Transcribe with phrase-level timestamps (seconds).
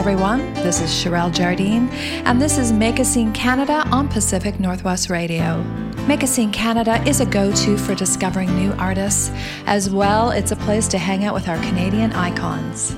[0.00, 0.54] everyone.
[0.54, 1.90] This is Cheryl Jardine,
[2.24, 5.62] and this is Make a Scene Canada on Pacific Northwest Radio.
[6.08, 9.30] Make a Scene Canada is a go to for discovering new artists.
[9.66, 12.96] As well, it's a place to hang out with our Canadian icons.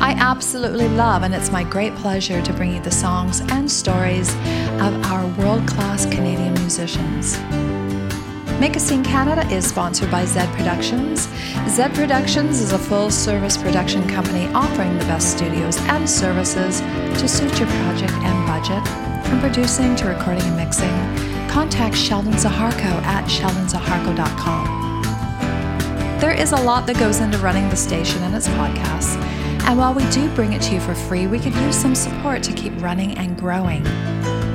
[0.00, 4.34] I absolutely love, and it's my great pleasure to bring you the songs and stories
[4.80, 7.36] of our world class Canadian musicians.
[8.60, 11.28] Make a Scene Canada is sponsored by Zed Productions.
[11.68, 16.80] Zed Productions is a full service production company offering the best studios and services
[17.20, 18.82] to suit your project and budget.
[19.28, 20.88] From producing to recording and mixing,
[21.50, 24.86] contact Sheldon Zaharko at sheldonzaharko.com.
[26.18, 29.16] There is a lot that goes into running the station and its podcasts.
[29.66, 32.42] And while we do bring it to you for free, we could use some support
[32.44, 33.86] to keep running and growing.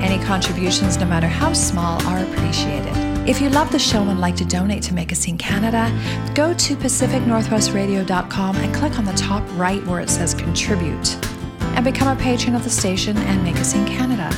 [0.01, 3.10] Any contributions, no matter how small, are appreciated.
[3.27, 5.91] If you love the show and like to donate to Make a Scene Canada,
[6.33, 11.15] go to PacificNorthwestRadio.com and click on the top right where it says Contribute
[11.75, 14.31] and become a patron of the station and Make a Scene Canada.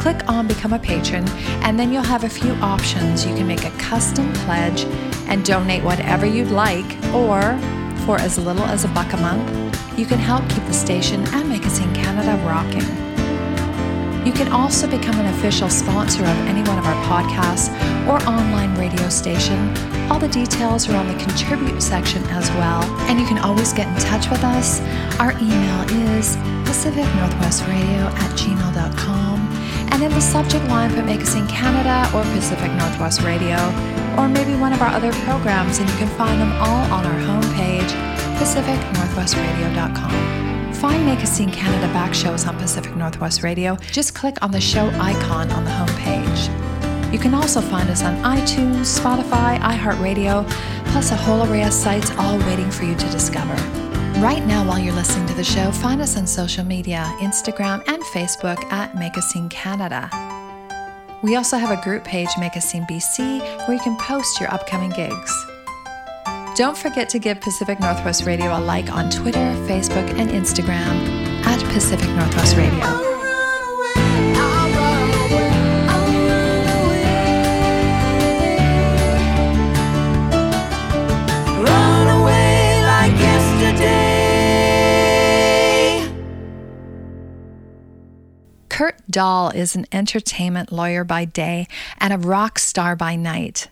[0.00, 1.28] Click on Become a Patron,
[1.62, 3.24] and then you'll have a few options.
[3.24, 4.82] You can make a custom pledge
[5.28, 7.56] and donate whatever you'd like, or
[8.04, 11.48] for as little as a buck a month, you can help keep the station and
[11.48, 13.05] Make a Scene Canada rocking.
[14.26, 17.70] You can also become an official sponsor of any one of our podcasts
[18.08, 19.72] or online radio station.
[20.10, 23.86] All the details are on the contribute section as well, and you can always get
[23.86, 24.80] in touch with us.
[25.20, 29.48] Our email is pacificnorthwestradio at gmail.com,
[29.92, 33.72] and in the subject line put Scene Canada or Pacific Northwest Radio,
[34.18, 37.20] or maybe one of our other programs, and you can find them all on our
[37.20, 37.94] homepage,
[38.40, 40.45] pacificnorthwestradio.com.
[40.86, 43.74] Find Make a Scene Canada back shows on Pacific Northwest Radio.
[43.90, 47.12] Just click on the show icon on the homepage.
[47.12, 50.48] You can also find us on iTunes, Spotify, iHeartRadio,
[50.92, 53.54] plus a whole array of sites all waiting for you to discover.
[54.20, 58.00] Right now, while you're listening to the show, find us on social media Instagram and
[58.04, 60.08] Facebook at Make a Scene Canada.
[61.24, 64.54] We also have a group page, Make a Scene BC, where you can post your
[64.54, 65.46] upcoming gigs.
[66.56, 71.62] Don't forget to give Pacific Northwest Radio a like on Twitter, Facebook, and Instagram at
[71.74, 72.80] Pacific Northwest Radio.
[88.70, 91.66] Kurt Dahl is an entertainment lawyer by day
[91.98, 93.68] and a rock star by night.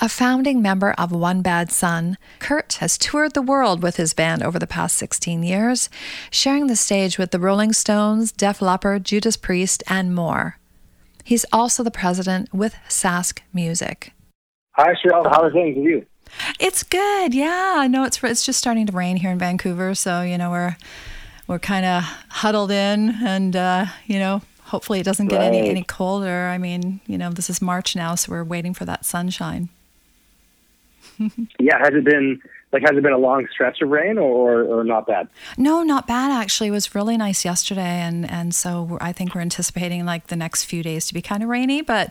[0.00, 4.44] A founding member of One Bad Son, Kurt has toured the world with his band
[4.44, 5.90] over the past 16 years,
[6.30, 10.56] sharing the stage with the Rolling Stones, Def Leppard, Judas Priest, and more.
[11.24, 14.12] He's also the president with Sask Music.
[14.74, 15.26] Hi, Cheryl.
[15.28, 16.06] How are things with you?
[16.60, 17.34] It's good.
[17.34, 20.50] Yeah, I know it's it's just starting to rain here in Vancouver, so you know
[20.50, 20.76] we're
[21.48, 25.46] we're kind of huddled in, and uh, you know hopefully it doesn't get Right.
[25.46, 26.46] any any colder.
[26.46, 29.70] I mean, you know this is March now, so we're waiting for that sunshine.
[31.58, 32.40] Yeah, has it been
[32.72, 35.28] like has it been a long stretch of rain or or not bad?
[35.56, 36.68] No, not bad actually.
[36.68, 40.64] It was really nice yesterday, and and so I think we're anticipating like the next
[40.64, 42.10] few days to be kind of rainy, but.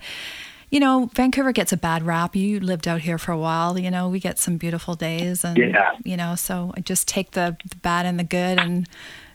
[0.69, 2.35] You know, Vancouver gets a bad rap.
[2.35, 3.79] You lived out here for a while.
[3.79, 5.91] You know, we get some beautiful days, and Yeah.
[6.03, 8.85] you know, so I just take the, the bad and the good, and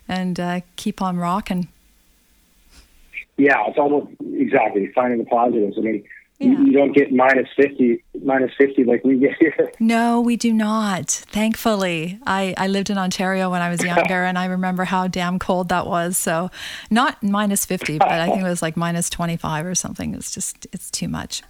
[0.07, 1.69] and uh, keep on rocking.
[3.39, 5.79] Yeah, it's almost exactly finding the positives.
[5.79, 6.05] I mean,
[6.43, 6.59] Yeah.
[6.59, 9.73] you, you don't get minus fifty minus fifty like we get here.
[9.81, 11.11] No, we do not.
[11.11, 15.39] Thankfully, I, I lived in Ontario when I was younger, and I remember how damn
[15.39, 16.17] cold that was.
[16.17, 16.51] So,
[16.91, 20.15] not minus 50, but I think it was like minus 25 or something.
[20.15, 21.43] It's just, it's too much.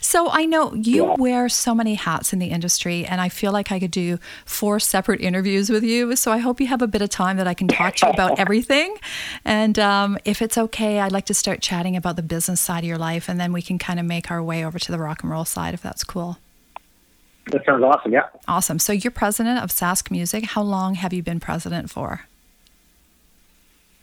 [0.00, 1.14] So, I know you Yeah.
[1.18, 4.80] wear so many hats in the industry, and I feel like I could do four
[4.80, 6.14] separate interviews with you.
[6.16, 8.12] So, I hope you have a bit of time that I can talk to you
[8.12, 8.96] about everything.
[9.44, 12.88] And um, if it's okay, I'd like to start chatting about the business side of
[12.88, 15.22] your life, and then we can kind of make our way over to the rock
[15.22, 16.38] and roll side if that's cool.
[17.50, 18.12] that sounds awesome.
[18.12, 18.26] Yeah.
[18.48, 18.78] Awesome.
[18.78, 20.44] So you're president of Sask Music.
[20.44, 22.22] How long have you been president for?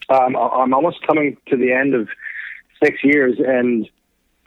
[0.09, 2.09] Um, I'm almost coming to the end of
[2.83, 3.87] six years, and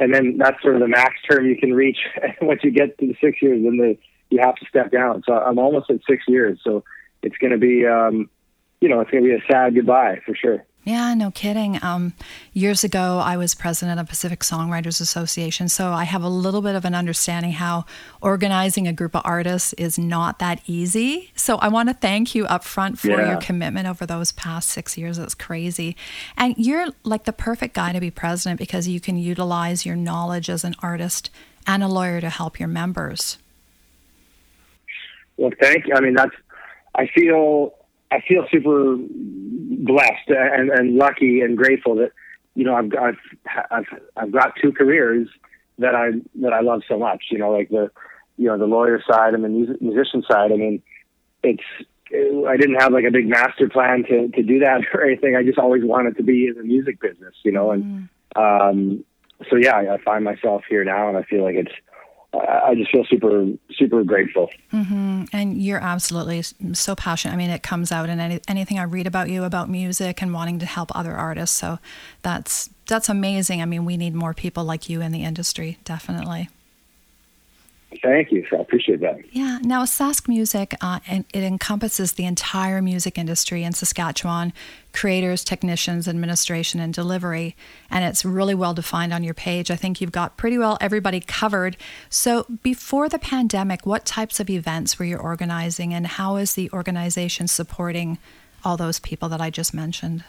[0.02, 1.98] and then that's sort of the max term you can reach.
[2.42, 3.96] Once you get to the six years, then the,
[4.30, 5.22] you have to step down.
[5.26, 6.58] So I'm almost at six years.
[6.64, 6.82] So
[7.22, 8.28] it's going to be, um,
[8.80, 10.64] you know, it's going to be a sad goodbye for sure.
[10.84, 11.78] Yeah, no kidding.
[11.80, 12.12] Um,
[12.52, 16.74] years ago, I was president of Pacific Songwriters Association, so I have a little bit
[16.74, 17.84] of an understanding how
[18.20, 21.30] organizing a group of artists is not that easy.
[21.36, 23.30] So I want to thank you up front for Yeah.
[23.30, 25.18] your commitment over those past six years.
[25.18, 25.94] It's crazy.
[26.36, 30.50] And you're like the perfect guy to be president because you can utilize your knowledge
[30.50, 31.30] as an artist
[31.64, 33.38] and a lawyer to help your members.
[35.36, 35.94] Well, thank you.
[35.94, 36.34] I mean, that's.
[36.94, 37.72] I feel
[38.12, 42.12] I feel super blessed and, and lucky and grateful that
[42.54, 43.18] you know I've I've
[43.70, 45.28] I've I've got two careers
[45.78, 46.10] that I
[46.40, 47.24] that I love so much.
[47.30, 47.90] You know, like the
[48.36, 50.52] you know the lawyer side and the music, musician side.
[50.52, 50.82] I mean,
[51.42, 51.62] it's
[52.12, 55.36] I didn't have like a big master plan to to do that or anything.
[55.36, 57.34] I just always wanted to be in the music business.
[57.44, 58.70] You know, and mm.
[58.70, 59.04] um,
[59.50, 61.72] so yeah, I find myself here now, and I feel like it's
[62.34, 64.50] I just feel super, super grateful.
[64.72, 65.24] Mm-hmm.
[65.32, 66.42] And you're absolutely
[66.72, 67.34] so passionate.
[67.34, 70.32] I mean, it comes out in any, anything I read about you about music and
[70.32, 71.56] wanting to help other artists.
[71.56, 71.78] So
[72.22, 73.60] that's that's amazing.
[73.60, 76.48] I mean, we need more people like you in the industry, definitely.
[78.02, 78.46] Thank you.
[78.52, 79.18] I appreciate that.
[79.32, 79.58] Yeah.
[79.62, 84.52] Now, Sask Music, uh, it encompasses the entire music industry in Saskatchewan
[84.92, 87.56] creators, technicians, administration, and delivery.
[87.90, 89.70] And it's really well defined on your page.
[89.70, 91.76] I think you've got pretty well everybody covered.
[92.10, 96.70] So, before the pandemic, what types of events were you organizing, and how is the
[96.72, 98.18] organization supporting
[98.64, 100.24] all those people that I just mentioned?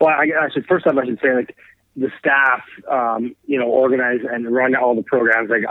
[0.00, 1.56] Well, I, I should first off, I should say, like,
[1.96, 5.50] the staff, um, you know, organize and run all the programs.
[5.50, 5.64] Like,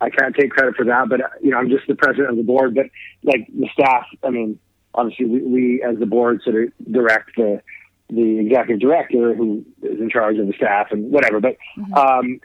[0.00, 2.42] I can't take credit for that, but you know, I'm just the president of the
[2.42, 2.74] board.
[2.74, 2.86] But
[3.24, 4.58] like the staff, I mean,
[4.94, 7.62] obviously we, we as the board sort of direct the
[8.10, 11.40] the executive director who is in charge of the staff and whatever.
[11.40, 11.94] But mm-hmm.
[11.94, 12.40] um,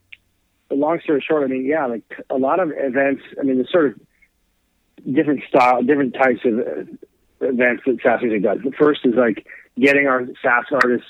[0.72, 3.24] long story short, I mean, yeah, like a lot of events.
[3.40, 8.44] I mean, there's sort of different style, different types of uh, events that Sask Music
[8.44, 8.60] does.
[8.64, 9.46] The first is like
[9.80, 11.08] getting our Sask artists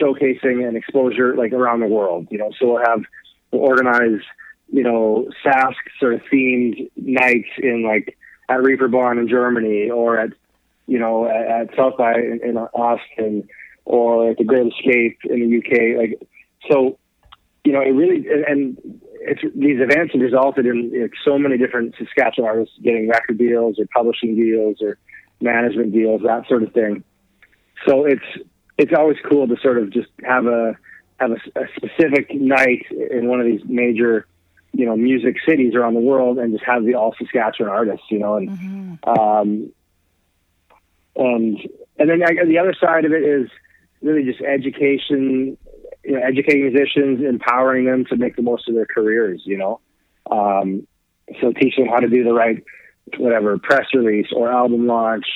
[0.00, 2.28] showcasing and exposure like around the world.
[2.30, 3.02] You know, so we'll have
[3.50, 4.20] we'll organize
[4.74, 8.18] you know, Sask sort of themed nights in like
[8.48, 10.30] at Reeperbahn in Germany or at,
[10.88, 13.48] you know, at, at South by in, in Austin
[13.84, 15.96] or at the Great Escape in the UK.
[15.96, 16.28] Like,
[16.68, 16.98] so,
[17.62, 18.76] you know, it really, and
[19.20, 23.86] it's, these events have resulted in so many different Saskatchewan artists getting record deals or
[23.94, 24.98] publishing deals or
[25.40, 27.04] management deals, that sort of thing.
[27.86, 28.26] So it's,
[28.76, 30.76] it's always cool to sort of just have a,
[31.18, 34.26] have a, a specific night in one of these major
[34.74, 38.18] you know music cities around the world and just have the all Saskatchewan artists, you
[38.18, 39.08] know, and mm-hmm.
[39.08, 39.72] um,
[41.16, 41.58] and
[41.98, 43.48] and then I, the other side of it is
[44.02, 45.56] really just education,
[46.04, 49.80] you know, educating musicians, empowering them to make the most of their careers, you know.
[50.30, 50.86] Um,
[51.40, 52.62] so teaching them how to do the right,
[53.18, 55.26] whatever press release or album launch,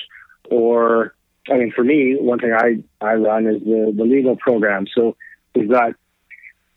[0.51, 1.15] or
[1.51, 4.87] I mean, for me, one thing I I run is the the legal program.
[4.95, 5.17] So
[5.55, 5.95] we've got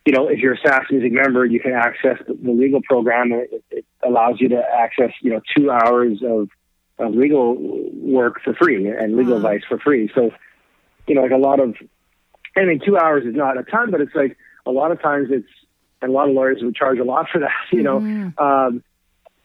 [0.06, 3.32] you know, if you're a Sask Music member, you can access the legal program.
[3.32, 6.50] It, it allows you to access, you know, two hours of,
[6.98, 7.56] of legal
[7.94, 9.38] work for free and legal wow.
[9.38, 10.12] advice for free.
[10.16, 10.32] So,
[11.08, 11.76] you know, like a lot of,
[12.58, 15.28] I mean, two hours is not a ton, but it's like a lot of times
[15.32, 15.48] it's,
[16.02, 18.00] and a lot of lawyers would charge a lot for that, you know.
[18.00, 18.44] Mm-hmm.
[18.44, 18.84] Um,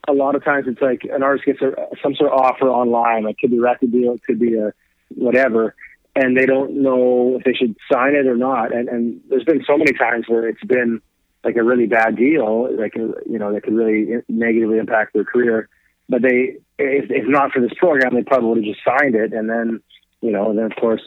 [0.07, 3.27] a lot of times it's like an artist gets a, some sort of offer online.
[3.27, 4.73] It could be a record deal, it could be a
[5.09, 5.75] whatever
[6.17, 8.73] and they don't know if they should sign it or not.
[8.73, 10.99] And, and there's been so many times where it's been
[11.43, 15.69] like a really bad deal, like you know, that could really negatively impact their career.
[16.09, 19.31] But they, if, if not for this program, they probably would have just signed it,
[19.31, 19.81] and then
[20.21, 21.01] you know, and then of course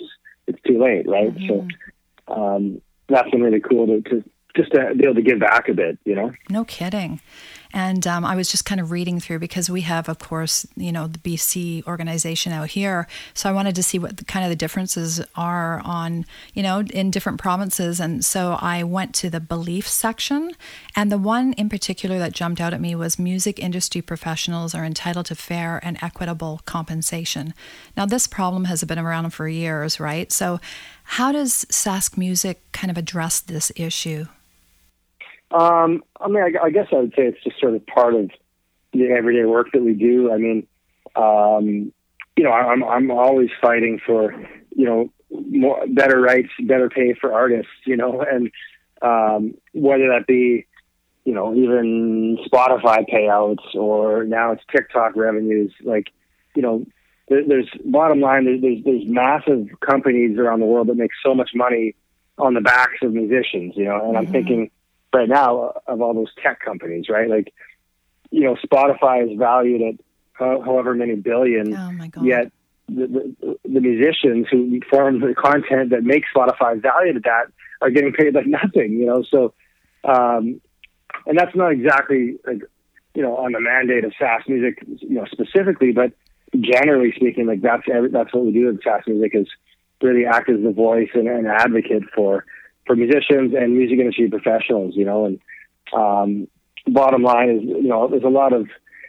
[0.46, 1.34] it's too late, right?
[1.34, 1.68] Mm-hmm.
[2.28, 4.24] So um, that's been really cool to, to
[4.56, 6.32] just to be able to give back a bit, you know.
[6.48, 7.20] No kidding.
[7.72, 10.90] And um, I was just kind of reading through because we have, of course, you
[10.90, 13.06] know, the BC organization out here.
[13.32, 16.80] So I wanted to see what the, kind of the differences are on, you know,
[16.80, 18.00] in different provinces.
[18.00, 20.52] And so I went to the belief section.
[20.96, 24.84] And the one in particular that jumped out at me was music industry professionals are
[24.84, 27.54] entitled to fair and equitable compensation.
[27.96, 30.32] Now, this problem has been around for years, right?
[30.32, 30.60] So,
[31.04, 34.26] how does Sask Music kind of address this issue?
[35.50, 38.30] Um, I mean, I, I, guess I would say it's just sort of part of
[38.92, 40.32] the everyday work that we do.
[40.32, 40.66] I mean,
[41.16, 41.92] um,
[42.36, 44.32] you know, I'm I'm always fighting for
[44.70, 47.72] you know more better rights, better pay for artists.
[47.84, 48.50] You know, and
[49.02, 50.66] um, whether that be
[51.24, 55.72] you know even Spotify payouts or now it's TikTok revenues.
[55.82, 56.10] Like,
[56.54, 56.86] you know,
[57.28, 58.44] there, there's bottom line.
[58.44, 61.96] There's, there's there's massive companies around the world that make so much money
[62.38, 63.74] on the backs of musicians.
[63.76, 64.16] You know, and mm-hmm.
[64.16, 64.70] I'm thinking
[65.12, 67.28] right now of all those tech companies, right?
[67.28, 67.52] Like,
[68.30, 69.94] you know, Spotify is valued at
[70.32, 71.74] however many billion.
[71.74, 72.24] Oh my God.
[72.24, 72.52] Yet
[72.88, 77.46] the, the, the musicians who form the content that makes Spotify valued at that
[77.80, 79.22] are getting paid like nothing, you know?
[79.22, 79.52] So,
[80.04, 80.60] um,
[81.26, 82.62] and that's not exactly like,
[83.14, 86.12] you know, on the mandate of Sask Music, you know, specifically, but
[86.58, 89.48] generally speaking, like that's that's what we do with Sask Music is
[90.00, 92.44] really act as the voice and an advocate for
[92.86, 95.40] for musicians and music industry professionals, you know, and
[95.92, 96.48] um,
[96.86, 98.68] bottom line is, you know, there's a lot of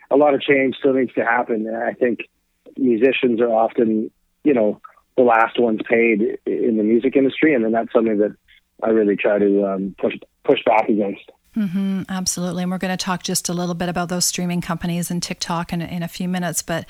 [0.09, 1.67] a lot of change still needs to happen.
[1.67, 2.29] And I think
[2.77, 4.11] musicians are often
[4.43, 4.81] you know,
[5.17, 8.35] the last ones paid in the music industry, and then that's something that
[8.83, 11.29] I really try to um, push push back against.
[11.55, 12.63] Mm-hmm, absolutely.
[12.63, 15.73] And we're going to talk just a little bit about those streaming companies and TikTok
[15.73, 16.61] in, in a few minutes.
[16.61, 16.85] But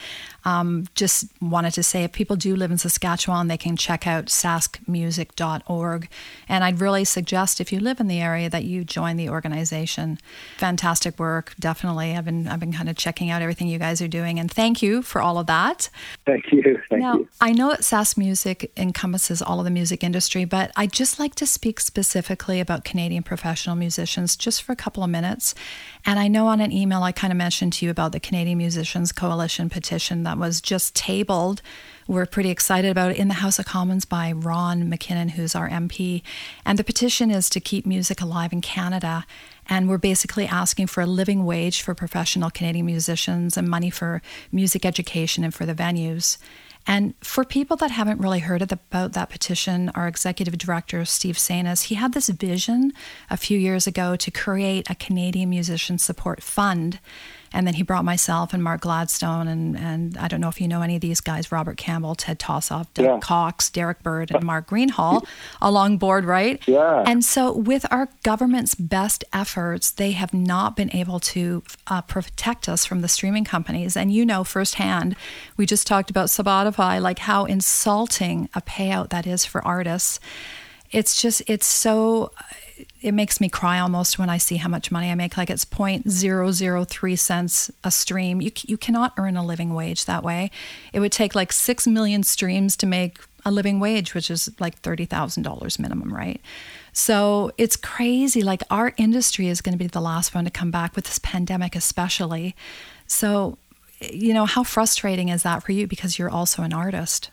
[0.45, 4.25] um, just wanted to say if people do live in Saskatchewan, they can check out
[4.25, 6.09] saskmusic.org.
[6.47, 10.19] And I'd really suggest if you live in the area that you join the organization.
[10.57, 12.15] Fantastic work, definitely.
[12.15, 14.39] I've been, I've been kind of checking out everything you guys are doing.
[14.39, 15.89] And thank you for all of that.
[16.27, 16.79] Thank you.
[16.87, 17.29] Thank now, you.
[17.39, 21.33] I know that Sask Music encompasses all of the music industry, but I'd just like
[21.35, 24.35] to speak specifically about Canadian professional musicians.
[24.35, 25.55] Just just for a couple of minutes.
[26.05, 28.57] And I know on an email I kind of mentioned to you about the Canadian
[28.57, 31.61] Musicians Coalition petition that was just tabled.
[32.05, 35.69] We're pretty excited about it in the House of Commons by Ron McKinnon, who's our
[35.69, 36.21] MP.
[36.65, 39.25] And the petition is to keep music alive in Canada.
[39.69, 44.21] And we're basically asking for a living wage for professional Canadian musicians and money for
[44.51, 46.37] music education and for the venues.
[46.87, 51.83] And for people that haven't really heard about that petition, our executive director, Steve Sanis,
[51.83, 52.91] he had this vision
[53.29, 56.99] a few years ago to create a Canadian musician support fund
[57.53, 60.67] and then he brought myself and Mark Gladstone and, and I don't know if you
[60.67, 63.19] know any of these guys, Robert Campbell, Ted Tossoff, Doug yeah.
[63.19, 65.25] Cox, Derek Bird, and Mark Greenhall
[65.61, 66.65] along board, right?
[66.67, 67.03] Yeah.
[67.05, 72.69] And so with our government's best efforts, they have not been able to uh, protect
[72.69, 73.97] us from the streaming companies.
[73.97, 75.15] And you know firsthand,
[75.57, 80.19] we just talked about Spotify, like how insulting a payout that is for artists.
[80.91, 82.31] It's just, it's so
[83.01, 85.35] it makes me cry almost when I see how much money I make.
[85.35, 88.41] Like it's 0.003 cents a stream.
[88.41, 90.51] You, you cannot earn a living wage that way.
[90.93, 94.79] It would take like 6 million streams to make a living wage, which is like
[94.83, 96.39] $30,000 minimum, right?
[96.93, 98.43] So it's crazy.
[98.43, 101.17] Like our industry is going to be the last one to come back with this
[101.19, 102.55] pandemic, especially.
[103.07, 103.57] So,
[103.99, 107.31] you know, how frustrating is that for you because you're also an artist?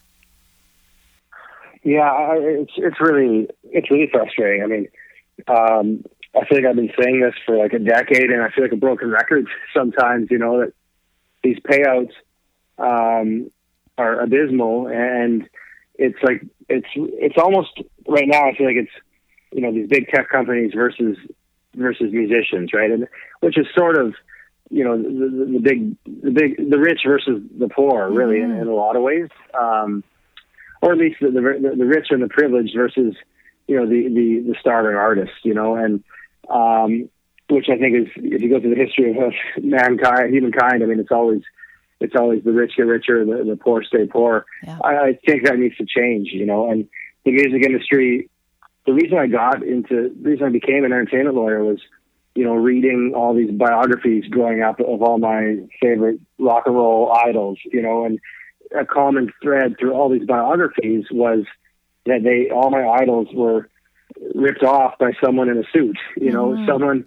[1.82, 4.62] Yeah, it's it's really it's really frustrating.
[4.62, 4.88] I mean,
[5.46, 6.04] um,
[6.34, 8.72] I feel like I've been saying this for like a decade, and I feel like
[8.72, 10.28] a broken record sometimes.
[10.30, 10.72] You know that
[11.42, 12.12] these payouts
[12.78, 13.50] um,
[13.96, 15.48] are abysmal, and
[15.94, 17.70] it's like it's it's almost
[18.06, 18.48] right now.
[18.48, 18.92] I feel like it's
[19.52, 21.16] you know these big tech companies versus
[21.74, 22.90] versus musicians, right?
[22.90, 23.08] And
[23.40, 24.14] which is sort of
[24.70, 28.52] you know the, the, the big the big the rich versus the poor, really, mm-hmm.
[28.52, 29.28] in, in, a lot of ways,
[29.58, 30.04] um,
[30.82, 33.14] or at least the, the the rich and the privileged versus
[33.68, 36.02] you know the the the starving artist, you know, and
[36.50, 37.08] um,
[37.48, 39.32] which I think is if you go through the history of
[39.62, 41.42] mankind, humankind, I mean, it's always
[42.00, 44.46] it's always the rich get richer, the, the poor stay poor.
[44.64, 44.78] Yeah.
[44.82, 46.88] I, I think that needs to change, you know, and
[47.24, 48.30] the music industry.
[48.86, 51.78] The reason I got into, the reason I became an entertainment lawyer was,
[52.34, 57.12] you know, reading all these biographies growing up of all my favorite rock and roll
[57.12, 58.18] idols, you know, and
[58.78, 61.44] a common thread through all these biographies was
[62.08, 63.68] that they all my idols were
[64.34, 65.98] ripped off by someone in a suit.
[66.16, 66.66] You know, mm.
[66.66, 67.06] someone,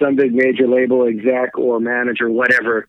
[0.00, 2.88] some big major label exec or manager, whatever.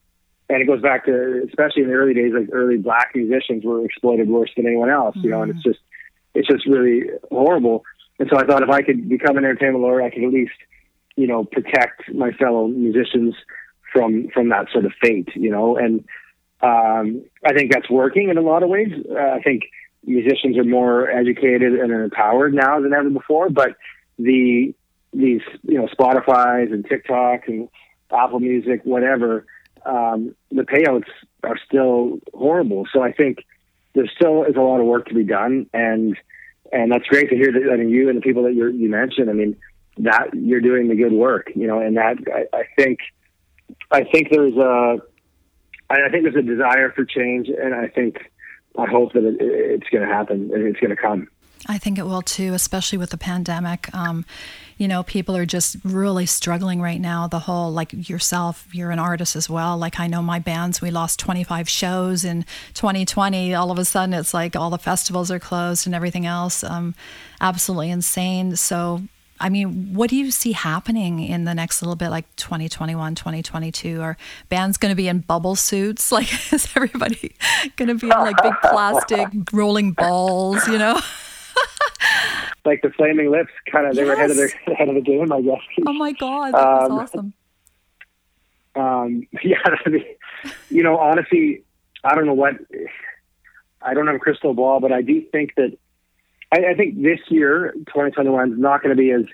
[0.50, 3.84] And it goes back to, especially in the early days, like early black musicians were
[3.86, 5.16] exploited worse than anyone else.
[5.18, 5.24] Mm.
[5.24, 5.72] You know, and it's mm-hmm.
[5.72, 5.80] just,
[6.36, 7.84] it's just really horrible.
[8.20, 10.54] And so I thought if I could become an entertainment lawyer, I could at least,
[11.16, 13.36] you know, protect my fellow musicians
[13.92, 15.30] from from that sort of fate.
[15.36, 16.04] You know, and
[16.62, 18.92] um, I think that's working in a lot of ways.
[19.10, 19.64] Uh, I think
[20.06, 23.50] musicians are more educated and empowered now than ever before.
[23.50, 23.76] But
[24.18, 24.74] the
[25.14, 27.70] these you know Spotify's and TikTok and
[28.12, 29.46] Apple Music, whatever,
[29.86, 31.10] um, the payouts
[31.44, 32.88] are still horrible.
[32.94, 33.40] So I think
[33.94, 36.18] there still is a lot of work to be done, and
[36.72, 37.72] and that's great to hear that.
[37.72, 39.30] I mean, you and the people that you you mentioned.
[39.30, 39.58] I mean,
[40.00, 43.00] that you're doing the good work, you know, and that I, I think
[43.92, 44.98] I think there's a
[45.90, 48.18] I think there's a desire for change, and I think
[48.78, 51.28] I hope that it, it's going to happen it's going to come.
[51.68, 53.94] I think it will too, especially with the pandemic.
[53.96, 54.26] Um,
[54.78, 57.28] you know, people are just really struggling right now.
[57.28, 59.78] The whole, like yourself, you're an artist as well.
[59.78, 63.54] Like I know my bands, we lost 25 shows in 2020.
[63.54, 66.64] All of a sudden, it's like all the festivals are closed and everything else.
[66.64, 66.96] Um,
[67.40, 68.56] absolutely insane.
[68.58, 69.04] So
[69.44, 74.02] I mean, what do you see happening in the next little bit, like 2021, 2022?
[74.02, 74.16] Are
[74.48, 76.12] bands going to be in bubble suits?
[76.14, 77.36] Like, is everybody
[77.76, 80.94] going to be in like big plastic rolling balls, you know?
[82.66, 84.08] like the Flaming Lips, kind of, they yes.
[84.08, 85.60] were ahead of, their, ahead of the game, I guess.
[85.88, 87.34] Oh my God, that was um, awesome.
[88.76, 90.06] Um, yeah, I mean,
[90.70, 91.64] you know, honestly,
[92.04, 92.54] I don't know what,
[93.82, 95.78] I don't have a crystal ball, but I do think that
[96.54, 99.26] I, I think this year, 2021, is not going to be as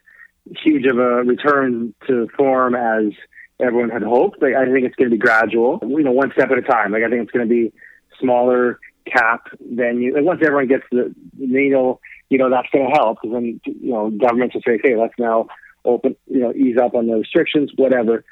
[0.64, 3.12] huge of a return to form as
[3.60, 4.42] everyone had hoped.
[4.42, 6.92] Like, I think it's going to be gradual, you know, one step at a time.
[6.92, 7.74] Like I think it's going to be
[8.20, 10.16] smaller cap venue.
[10.16, 12.00] And once everyone gets the needle,
[12.30, 13.18] you know, that's going to help.
[13.22, 15.48] Because then, you know, governments will say, okay, let's now
[15.84, 18.24] open, you know, ease up on the restrictions, whatever.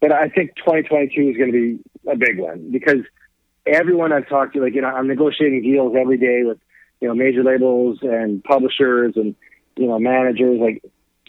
[0.00, 3.00] But I think 2022 is going to be a big one because
[3.66, 6.58] everyone I've talked to, like, you know, I'm negotiating deals every day with,
[7.00, 9.34] you know, major labels and publishers and,
[9.76, 10.58] you know, managers.
[10.60, 10.82] Like,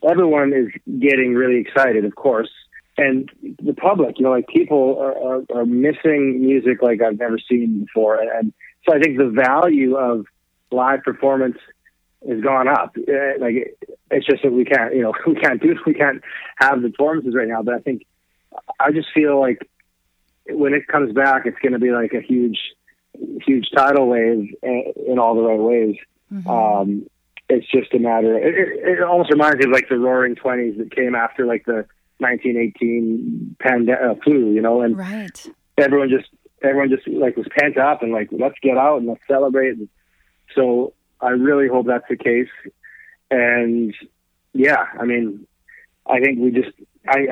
[0.07, 0.69] everyone is
[1.00, 2.50] getting really excited, of course.
[2.97, 3.29] And
[3.62, 7.86] the public, you know, like people are, are, are missing music like I've never seen
[7.86, 8.19] before.
[8.19, 8.53] And
[8.88, 10.25] so I think the value of
[10.71, 11.57] live performance
[12.27, 12.95] has gone up.
[12.97, 13.77] Uh, like
[14.09, 16.24] it's just that we can't, you know, we can't do, we can't
[16.57, 17.62] have the performances right now.
[17.62, 18.03] But I think
[18.79, 19.69] I just feel like
[20.50, 22.59] when it comes back, it's going to be like a huge,
[23.45, 25.95] huge tidal wave in all the right ways.
[26.31, 26.50] Mm-hmm.
[26.50, 27.07] Um,
[27.50, 28.38] it's just a matter.
[28.38, 31.65] It, it, it, almost reminds me of like the Roaring Twenties that came after like
[31.65, 31.86] the
[32.19, 35.50] 1918 pandemic uh, flu, you know, and right.
[35.77, 36.29] everyone just
[36.62, 39.77] everyone just like was pent up and like let's get out and let's celebrate.
[40.55, 42.50] So I really hope that's the case.
[43.29, 43.93] And
[44.53, 45.47] yeah, I mean,
[46.05, 46.75] I think we just
[47.07, 47.27] I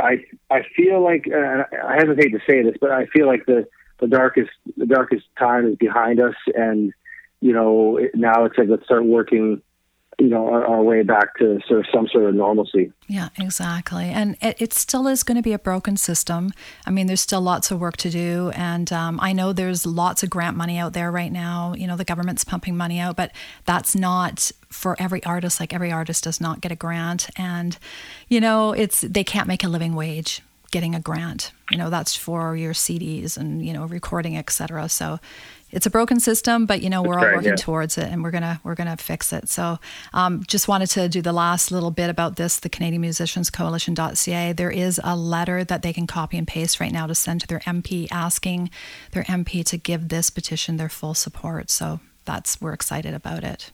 [0.50, 3.68] I I feel like uh, I hesitate to say this, but I feel like the
[4.00, 6.94] the darkest the darkest time is behind us, and
[7.42, 9.62] you know now it's like let's start working
[10.20, 12.92] you know our, our, way back to sort of some sort of normalcy.
[13.08, 14.06] Yeah, exactly.
[14.06, 16.52] And it, it still is going to be a broken system.
[16.86, 20.24] I mean, there's still lots of work to do, and um, I know there's lots
[20.24, 21.74] of grant money out there right now.
[21.76, 23.32] You know, the government's pumping money out, but
[23.66, 25.60] that's not for every artist.
[25.60, 27.78] Like every artist does not get a grant, and
[28.30, 30.42] you know, it's they can't make a living wage
[30.72, 31.52] getting a grant.
[31.72, 34.90] You know, that's for your CDs and you know recording, etc.
[34.90, 35.20] So
[35.72, 37.56] it's a broken system, but you know we're all working yeah.
[37.56, 39.50] towards it, and we're gonna we're gonna fix it.
[39.50, 39.80] So,
[40.14, 42.60] um, just wanted to do the last little bit about this.
[42.60, 44.54] The Canadian Musicians Coalition.ca.
[44.54, 47.48] There is a letter that they can copy and paste right now to send to
[47.48, 48.70] their MP, asking
[49.12, 51.70] their MP to give this petition their full support.
[51.70, 53.72] So that's we're excited about it.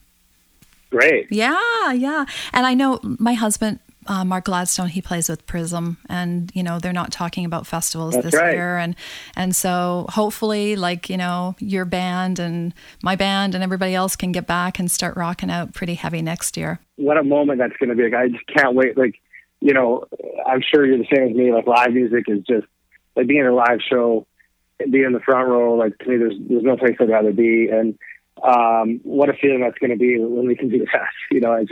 [0.89, 1.27] Great.
[1.31, 2.25] Yeah, yeah.
[2.51, 6.79] And I know my husband uh, Mark Gladstone, he plays with Prism, and you know
[6.79, 8.53] they're not talking about festivals That's this right.
[8.53, 8.95] year, and
[9.35, 14.31] and so hopefully, like you know, your band and my band and everybody else can
[14.31, 16.79] get back and start rocking out pretty heavy next year.
[16.95, 18.03] What a moment that's going to be!
[18.03, 18.97] Like, I just can't wait.
[18.97, 19.21] Like,
[19.59, 20.05] you know,
[20.47, 21.53] I'm sure you're the same as me.
[21.53, 22.65] Like, live music is just
[23.15, 24.25] like being in a live show,
[24.79, 25.75] being in the front row.
[25.75, 27.97] Like to me, there's there's no place I'd rather be, and
[28.43, 31.09] um, what a feeling that's going to be when we can do that.
[31.29, 31.71] You know, it's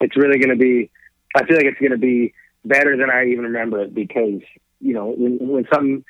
[0.00, 0.90] it's really going to be
[1.34, 4.40] I feel like it's going to be better than I even remember it because
[4.80, 6.04] you know when when something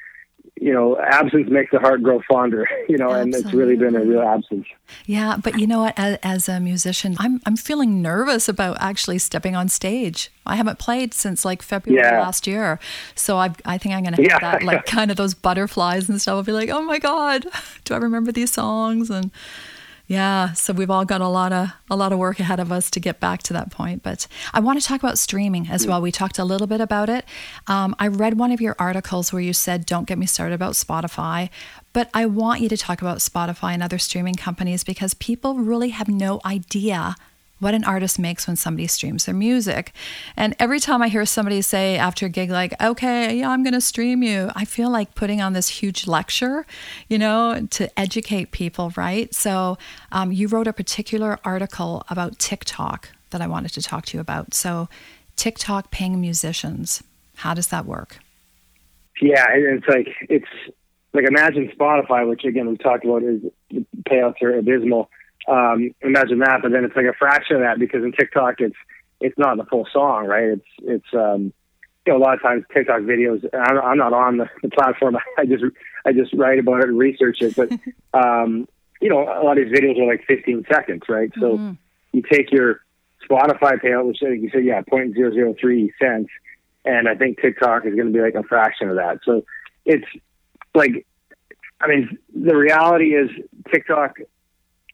[0.61, 3.39] you know absence makes the heart grow fonder you know Absolutely.
[3.39, 4.67] and it's really been a real absence
[5.07, 9.19] yeah but you know what as, as, a musician i'm i'm feeling nervous about actually
[9.19, 12.21] stepping on stage i haven't played since like february yeah.
[12.21, 12.79] last year
[13.15, 14.51] so i i think i'm going to have yeah.
[14.53, 17.47] that like kind of those butterflies and stuff i'll be like oh my god
[17.85, 19.31] do i remember these songs and
[20.13, 22.91] yeah, so we've all got a lot of a lot of work ahead of us
[22.91, 24.03] to get back to that point.
[24.03, 26.03] But I want to talk about streaming as well.
[26.03, 27.25] We talked a little bit about it.
[27.67, 30.75] Um, I read one of your articles where you said, "Don't get me started about
[30.75, 31.49] Spotify,"
[31.95, 35.89] but I want you to talk about Spotify and other streaming companies because people really
[35.89, 37.17] have no idea
[37.63, 39.93] what an artist makes when somebody streams their music.
[40.37, 43.73] And every time I hear somebody say after a gig, like, okay, yeah, I'm going
[43.73, 46.67] to stream you, I feel like putting on this huge lecture,
[47.09, 49.33] you know, to educate people, right?
[49.33, 49.79] So
[50.11, 54.21] um, you wrote a particular article about TikTok that I wanted to talk to you
[54.21, 54.55] about.
[54.55, 54.89] So,
[55.37, 57.03] TikTok paying musicians,
[57.37, 58.19] how does that work?
[59.21, 60.47] Yeah, it's like, it's
[61.15, 63.41] like imagine Spotify, which again we talked about is
[64.05, 65.11] payouts are abysmal
[65.49, 68.77] um, imagine that, but then it's like a fraction of that because in TikTok it's
[69.21, 70.45] it's not the full song, right?
[70.45, 71.53] It's it's um,
[72.07, 73.45] you know a lot of times TikTok videos.
[73.55, 75.17] I'm, I'm not on the, the platform.
[75.39, 75.65] I just
[76.05, 77.73] I just write about it and research it, but
[78.15, 78.69] um,
[79.01, 81.31] you know a lot of these videos are like 15 seconds, right?
[81.35, 81.73] So mm-hmm.
[82.13, 82.81] you take your
[83.29, 86.31] Spotify payout, which like you said, yeah, point zero zero three cents,
[86.85, 89.21] and I think TikTok is going to be like a fraction of that.
[89.25, 89.45] So
[89.85, 90.07] it's
[90.75, 91.07] like,
[91.81, 93.31] I mean, the reality is
[93.73, 94.19] TikTok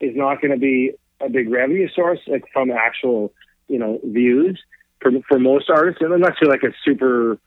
[0.00, 3.32] is not going to be a big revenue source like from actual
[3.68, 4.61] you know views
[5.00, 7.38] for for most artists unless you're like a super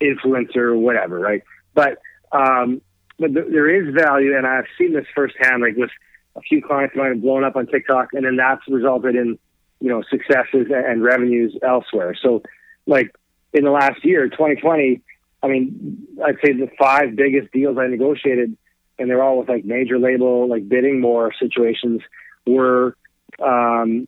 [0.00, 1.42] influencer or whatever right?
[1.74, 1.98] But
[2.32, 2.80] um
[3.18, 5.90] but th- there is value and i've seen this firsthand like with
[6.36, 9.38] a few clients might have blown up on tiktok and then that's resulted in
[9.80, 12.14] you know successes and revenues elsewhere.
[12.22, 12.42] So
[12.86, 13.14] like
[13.52, 15.00] in the last year 2020
[15.42, 18.56] i mean i'd say the five biggest deals i negotiated
[19.00, 22.02] and they're all with like major label, like bidding more situations
[22.46, 22.96] were
[23.42, 24.06] um,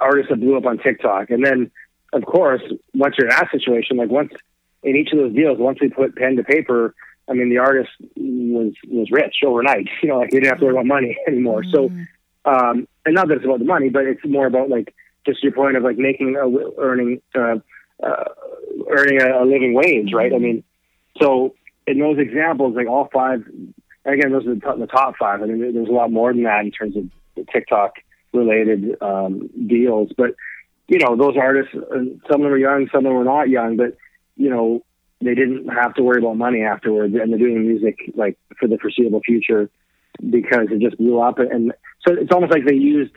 [0.00, 1.30] artists that blew up on TikTok.
[1.30, 1.70] And then,
[2.12, 2.62] of course,
[2.94, 4.32] once you're in that situation, like once
[4.82, 6.94] in each of those deals, once we put pen to paper,
[7.28, 9.88] I mean, the artist was was rich overnight.
[10.02, 11.62] You know, like they didn't have to worry about money anymore.
[11.62, 11.72] Mm.
[11.72, 11.84] So,
[12.44, 14.94] um, and not that it's about the money, but it's more about like
[15.26, 17.56] just your point of like making a earning uh,
[18.02, 18.24] uh,
[18.90, 20.32] earning a, a living wage, right?
[20.34, 20.64] I mean,
[21.20, 21.54] so
[21.86, 23.44] in those examples, like all five,
[24.04, 25.42] again, those are the top, five.
[25.42, 27.94] I mean, there's a lot more than that in terms of TikTok
[28.32, 30.34] related um, deals, but
[30.88, 33.48] you know, those artists, uh, some of them were young, some of them were not
[33.48, 33.96] young, but
[34.36, 34.84] you know,
[35.20, 38.78] they didn't have to worry about money afterwards, and they're doing music like for the
[38.78, 39.70] foreseeable future
[40.28, 41.38] because it just blew up.
[41.38, 41.72] And
[42.06, 43.12] so it's almost like they used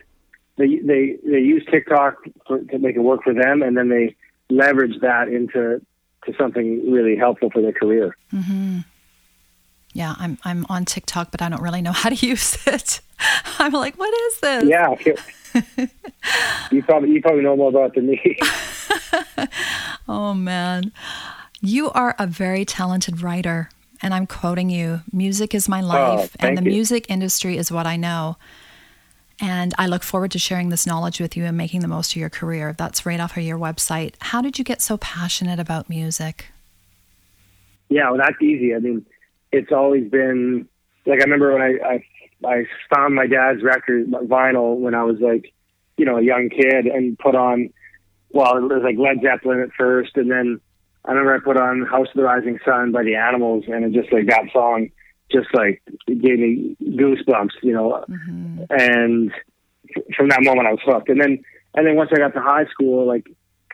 [0.57, 2.17] they they they used TikTok
[2.47, 4.15] for, to make it work for them, and then they
[4.51, 5.81] leveraged that into
[6.25, 8.15] to something really helpful for their career.
[8.33, 8.79] Mm-hmm.
[9.95, 12.99] Yeah, I'm I'm on TikTok, but I don't really know how to use it.
[13.57, 14.63] I'm like, what is this?
[14.65, 14.93] Yeah,
[16.69, 18.37] you probably you probably know more about it than me.
[20.09, 20.91] oh man,
[21.61, 23.69] you are a very talented writer,
[24.01, 24.99] and I'm quoting you.
[25.13, 26.71] Music is my oh, life, oh, and the you.
[26.71, 28.35] music industry is what I know.
[29.39, 32.17] And I look forward to sharing this knowledge with you and making the most of
[32.17, 32.73] your career.
[32.77, 34.13] That's right off of your website.
[34.19, 36.47] How did you get so passionate about music?
[37.89, 38.73] Yeah, well, that's easy.
[38.73, 39.05] I mean,
[39.55, 40.67] it's always been
[41.05, 42.63] like I remember when I I, I
[42.93, 45.53] found my dad's record vinyl when I was like,
[45.97, 47.69] you know, a young kid and put on.
[48.31, 50.59] Well, it was like Led Zeppelin at first, and then
[51.05, 53.93] I remember I put on House of the Rising Sun by the Animals, and it
[53.93, 54.89] just like that song
[55.31, 58.03] just like gave me goosebumps, you know.
[58.09, 58.63] Mm-hmm.
[58.69, 59.31] And
[60.15, 61.09] from that moment, I was hooked.
[61.09, 63.25] And then, and then once I got to high school, like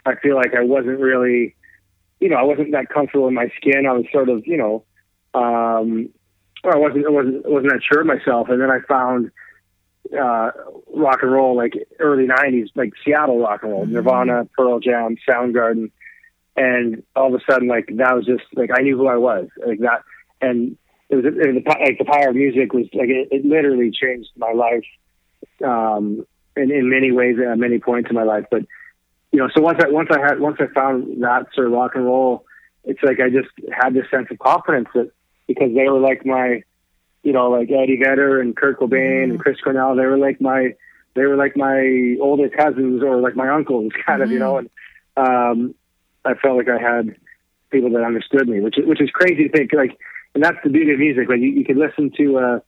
[0.05, 1.55] I feel like I wasn't really,
[2.19, 3.85] you know, I wasn't that comfortable in my skin.
[3.87, 4.83] I was sort of, you know,
[5.33, 6.09] um,
[6.63, 8.49] I wasn't, I wasn't, wasn't that sure of myself.
[8.49, 9.31] And then I found
[10.13, 10.51] uh,
[10.93, 13.93] rock and roll, like early '90s, like Seattle rock and roll, mm-hmm.
[13.93, 15.91] Nirvana, Pearl Jam, Soundgarden,
[16.55, 19.47] and all of a sudden, like that was just like I knew who I was,
[19.65, 20.03] like that,
[20.41, 20.77] and
[21.09, 24.29] it was, it was like the power of music was like it, it literally changed
[24.37, 24.85] my life
[25.65, 28.45] um, in, in many ways at many points in my life.
[28.51, 28.63] But
[29.31, 31.91] you know, so once I once I had once I found that sort of rock
[31.95, 32.45] and roll,
[32.83, 35.11] it's like I just had this sense of confidence that
[35.53, 36.63] because they were like my,
[37.23, 39.31] you know, like Eddie Vedder and Kurt Cobain mm-hmm.
[39.31, 40.73] and Chris Cornell, they were like my
[41.13, 44.23] they were like my older cousins or like my uncles, kind mm-hmm.
[44.23, 44.67] of, you know, mm-hmm.
[45.17, 45.75] and um,
[46.23, 47.15] I felt like I had
[47.69, 49.97] people that understood me, which which is crazy to think like
[50.33, 51.29] and that's the beauty of music.
[51.29, 52.61] Like you, you could listen to a,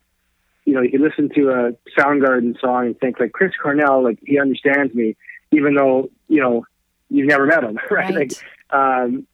[0.66, 4.20] you know, you could listen to a Soundgarden song and think like Chris Cornell, like
[4.26, 5.16] he understands me,
[5.52, 6.66] even though you know
[7.10, 8.16] you've never met him, right?
[8.16, 8.16] right.
[8.16, 8.32] Like,
[8.70, 9.28] um,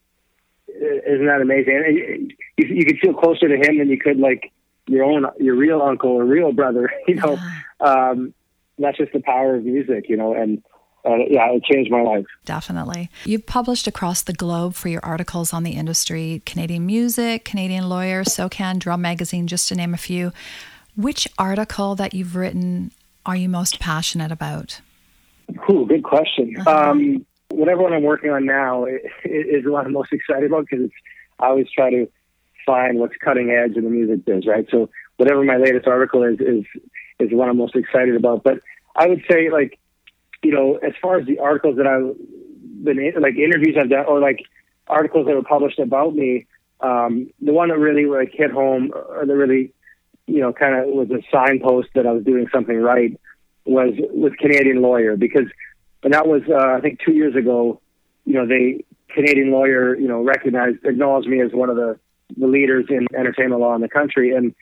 [0.79, 1.83] isn't that amazing?
[1.85, 4.51] And you, you could feel closer to him than you could like
[4.87, 6.91] your own, your real uncle or real brother.
[7.07, 7.37] You know,
[7.79, 8.33] um,
[8.77, 10.63] that's just the power of music, you know, and
[11.05, 12.25] uh, yeah, it changed my life.
[12.45, 13.09] Definitely.
[13.25, 18.23] You've published across the globe for your articles on the industry Canadian music, Canadian lawyer,
[18.23, 20.31] SOCAN, Drum Magazine, just to name a few.
[20.95, 22.91] Which article that you've written
[23.25, 24.81] are you most passionate about?
[25.69, 26.55] Ooh, good question.
[26.59, 26.91] Uh-huh.
[26.91, 27.25] Um,
[27.59, 30.89] whatever one I'm working on now is, is what I'm most excited about because
[31.39, 32.09] I always try to
[32.65, 34.67] find what's cutting edge in the music biz, right?
[34.69, 36.65] So whatever my latest article is, is
[37.19, 38.43] is what I'm most excited about.
[38.43, 38.59] But
[38.95, 39.79] I would say like
[40.43, 42.15] you know, as far as the articles that I've
[42.83, 44.43] been in, like interviews I've done, or like
[44.87, 46.47] articles that were published about me,
[46.81, 49.73] um, the one that really like hit home, or that really,
[50.27, 53.19] you know, kind of was a signpost that I was doing something right,
[53.65, 55.47] was with Canadian Lawyer because,
[56.03, 57.81] and that was uh, I think two years ago.
[58.25, 61.99] You know, they Canadian Lawyer, you know, recognized, acknowledged me as one of the
[62.37, 64.53] the leaders in entertainment law in the country, and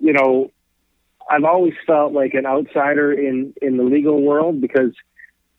[0.00, 0.50] you know,
[1.30, 4.92] I've always felt like an outsider in in the legal world because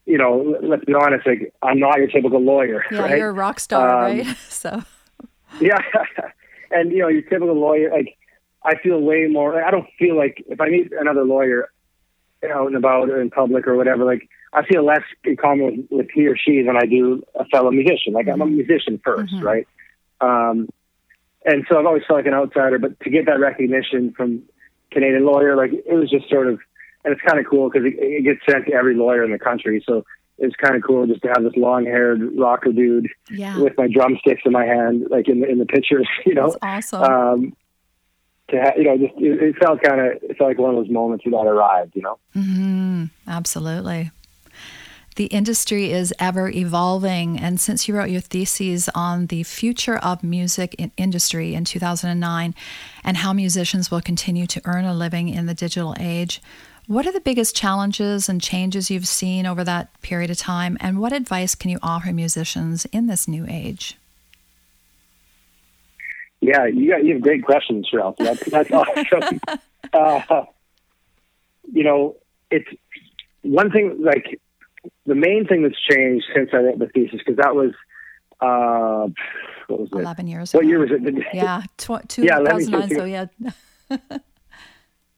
[0.05, 2.83] you know, let's be honest, like I'm not your typical lawyer.
[2.91, 3.17] Yeah, right?
[3.17, 4.37] you're a rock star, um, right?
[4.49, 4.83] So.
[5.61, 5.77] Yeah,
[6.71, 8.17] and you know, your typical lawyer, like
[8.63, 9.63] I feel way more.
[9.63, 11.69] I don't feel like if I meet another lawyer
[12.51, 15.85] out and about or in public or whatever, like I feel less in common with,
[15.89, 18.13] with he or she than I do a fellow musician.
[18.13, 18.41] Like mm-hmm.
[18.41, 18.57] I'm a mm-hmm.
[18.57, 19.43] musician 1st mm-hmm.
[19.43, 19.67] right?
[20.21, 20.69] Um,
[21.45, 24.43] and so I've always felt like an outsider, but to get that recognition from
[24.91, 26.59] Canadian lawyer, like it was just sort of
[27.03, 29.39] and it's kind of cool because it, it, gets sent to every lawyer in the
[29.39, 29.83] country.
[29.85, 30.05] So
[30.37, 33.59] it's kind of cool just to have this long-haired rocker dude yeah.
[33.59, 36.07] with my drumsticks in my hand, like in the in the pictures.
[36.25, 37.03] You know, That's awesome.
[37.03, 37.55] Um,
[38.49, 40.77] to ha- you know, just it, it felt kind of it felt like one of
[40.77, 41.95] those moments that arrived.
[41.95, 43.05] You know, mm-hmm.
[43.27, 44.11] absolutely.
[45.15, 50.23] The industry is ever evolving, and since you wrote your theses on the future of
[50.23, 52.56] music in industry in 2009
[53.04, 56.41] and how musicians will continue to earn a living in the digital age,
[56.88, 60.99] what are the biggest challenges and changes you've seen over that period of time, and
[60.99, 63.95] what advice can you offer musicians in this new age?
[66.41, 68.15] Yeah, you got you have great questions, Ralph.
[68.17, 69.39] That's that's awesome.
[69.91, 70.45] Uh,
[71.71, 72.15] you know,
[72.49, 72.67] it's
[73.43, 73.97] one thing.
[73.99, 74.41] Like
[75.05, 77.71] the main thing that's changed since I wrote the thesis because that was
[78.39, 79.07] uh,
[79.67, 79.99] what was it?
[79.99, 80.53] Eleven years.
[80.53, 80.69] What ago.
[80.69, 81.23] year was it?
[81.33, 82.89] Yeah, tw- two thousand nine.
[82.89, 83.25] So yeah.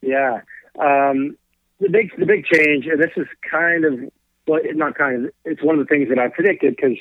[0.02, 0.42] yeah,
[0.80, 1.38] um,
[1.80, 4.00] the big the big change, and this is kind of
[4.48, 5.32] well, not kind of.
[5.44, 6.98] It's one of the things that I predicted because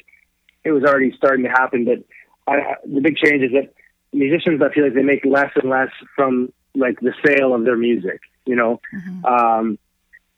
[0.65, 1.85] it was already starting to happen.
[1.85, 2.05] But
[2.47, 3.73] I, the big change is that
[4.13, 7.77] musicians, I feel like they make less and less from like the sale of their
[7.77, 8.21] music.
[8.47, 9.25] You know, mm-hmm.
[9.25, 9.79] um,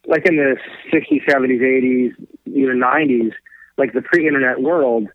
[0.07, 0.57] like in the
[0.93, 2.13] '60s, '70s, '80s,
[2.47, 3.33] even '90s,
[3.77, 5.09] like the pre-internet world.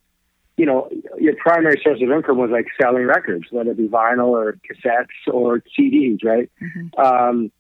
[0.58, 4.28] You know, your primary source of income was like selling records, whether it be vinyl
[4.28, 6.52] or cassettes or CDs, right?
[6.62, 7.02] Mm-hmm.
[7.02, 7.52] Um,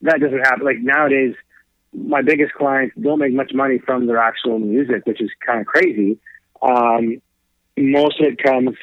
[0.00, 0.64] that doesn't happen.
[0.64, 1.34] Like nowadays,
[1.92, 5.66] my biggest clients don't make much money from their actual music, which is kind of
[5.66, 6.18] crazy.
[6.62, 7.20] Um,
[7.76, 8.76] most of it comes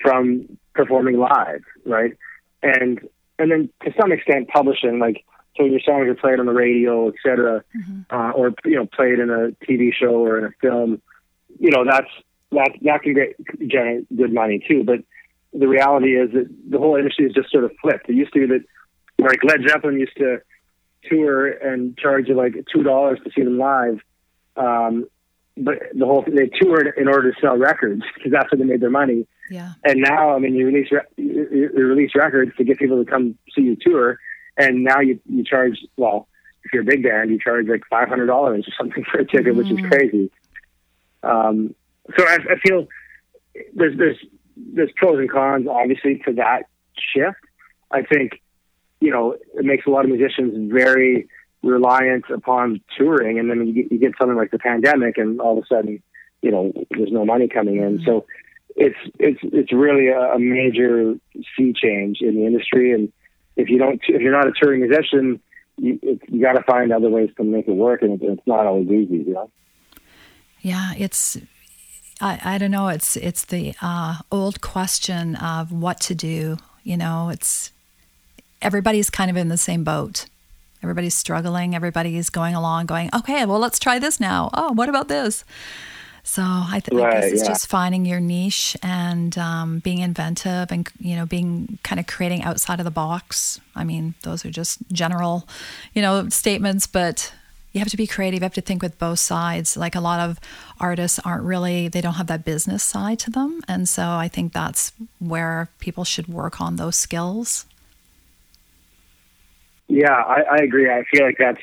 [0.00, 2.16] from performing live, right?
[2.62, 3.00] And
[3.38, 5.24] and then to some extent publishing, like
[5.56, 8.00] so your songs are played on the radio, et cetera, mm-hmm.
[8.10, 11.00] uh, or you know played in a TV show or in a film.
[11.58, 12.10] You know that's
[12.52, 14.84] that that can get generate good money too.
[14.84, 15.00] But
[15.52, 18.08] the reality is that the whole industry has just sort of flipped.
[18.08, 18.64] It used to be that
[19.18, 20.38] like Led Zeppelin used to
[21.08, 24.00] tour and charge you like two dollars to see them live.
[24.56, 25.06] Um,
[25.56, 28.80] but the whole they toured in order to sell records because that's how they made
[28.80, 29.26] their money.
[29.50, 29.74] Yeah.
[29.84, 33.38] And now, I mean, you release re- you, release records to get people to come
[33.54, 34.18] see you tour,
[34.56, 36.28] and now you you charge well.
[36.64, 39.26] If you're a big band, you charge like five hundred dollars or something for a
[39.26, 39.56] ticket, mm.
[39.56, 39.90] which is mm.
[39.90, 40.30] crazy.
[41.22, 41.74] Um,
[42.16, 42.86] so I, I feel
[43.74, 44.18] there's there's
[44.56, 46.64] there's pros and cons obviously to that
[46.96, 47.36] shift.
[47.90, 48.40] I think
[49.04, 51.28] you know, it makes a lot of musicians very
[51.62, 53.38] reliant upon touring.
[53.38, 56.02] And then you get, you get something like the pandemic, and all of a sudden,
[56.40, 57.98] you know, there's no money coming in.
[57.98, 58.06] Mm-hmm.
[58.06, 58.24] So
[58.76, 61.14] it's it's it's really a, a major
[61.56, 62.92] sea change in the industry.
[62.92, 63.12] And
[63.56, 65.40] if you don't, if you're not a touring musician,
[65.76, 68.88] you, you got to find other ways to make it work, and it's not always
[68.88, 69.50] easy, you know.
[70.60, 71.38] Yeah, it's
[72.20, 72.88] I, I don't know.
[72.88, 76.56] It's it's the uh, old question of what to do.
[76.82, 77.72] You know, it's
[78.62, 80.26] everybody's kind of in the same boat.
[80.82, 81.74] Everybody's struggling.
[81.74, 84.50] Everybody's going along, going, okay, well, let's try this now.
[84.52, 85.44] Oh, what about this?
[86.26, 87.48] So I, th- right, I guess it's yeah.
[87.48, 92.42] just finding your niche and um, being inventive and you know being kind of creating
[92.42, 93.60] outside of the box.
[93.76, 95.46] I mean, those are just general,
[95.92, 97.32] you know, statements, but
[97.72, 98.40] you have to be creative.
[98.40, 99.76] You have to think with both sides.
[99.76, 100.40] Like a lot of
[100.80, 104.54] artists aren't really, they don't have that business side to them, and so I think
[104.54, 107.66] that's where people should work on those skills.
[109.88, 110.90] Yeah, I, I agree.
[110.90, 111.60] I feel like that's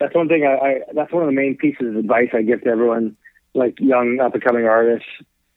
[0.00, 0.44] that's one thing.
[0.46, 3.18] I, I that's one of the main pieces of advice I give to everyone,
[3.54, 5.08] like young up and coming artists,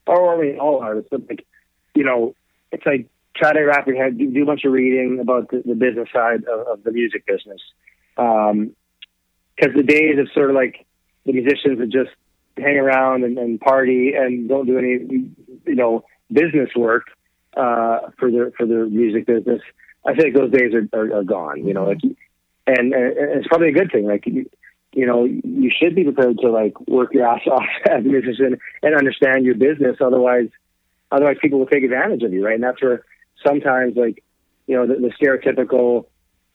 [0.07, 1.09] or I mean all artists.
[1.11, 1.45] But like,
[1.93, 2.35] you know,
[2.71, 5.61] it's like try to wrap your head, do, do a bunch of reading about the,
[5.65, 7.61] the business side of, of the music business,
[8.15, 8.73] because um,
[9.75, 10.85] the days of sort of like
[11.25, 12.11] the musicians that just
[12.57, 15.31] hang around and, and party and don't do any,
[15.65, 17.07] you know, business work
[17.57, 19.61] uh, for their for their music business
[20.05, 21.65] I like those days are, are, are gone.
[21.65, 24.05] You know, like, and, and it's probably a good thing.
[24.05, 24.25] Like,
[24.95, 28.57] you, know, you should be prepared to like work your ass off as a musician
[28.81, 29.97] and understand your business.
[30.01, 30.49] Otherwise,
[31.11, 32.55] otherwise people will take advantage of you, right?
[32.55, 33.05] And that's where
[33.45, 34.23] sometimes, like,
[34.67, 36.05] you know, the, the stereotypical,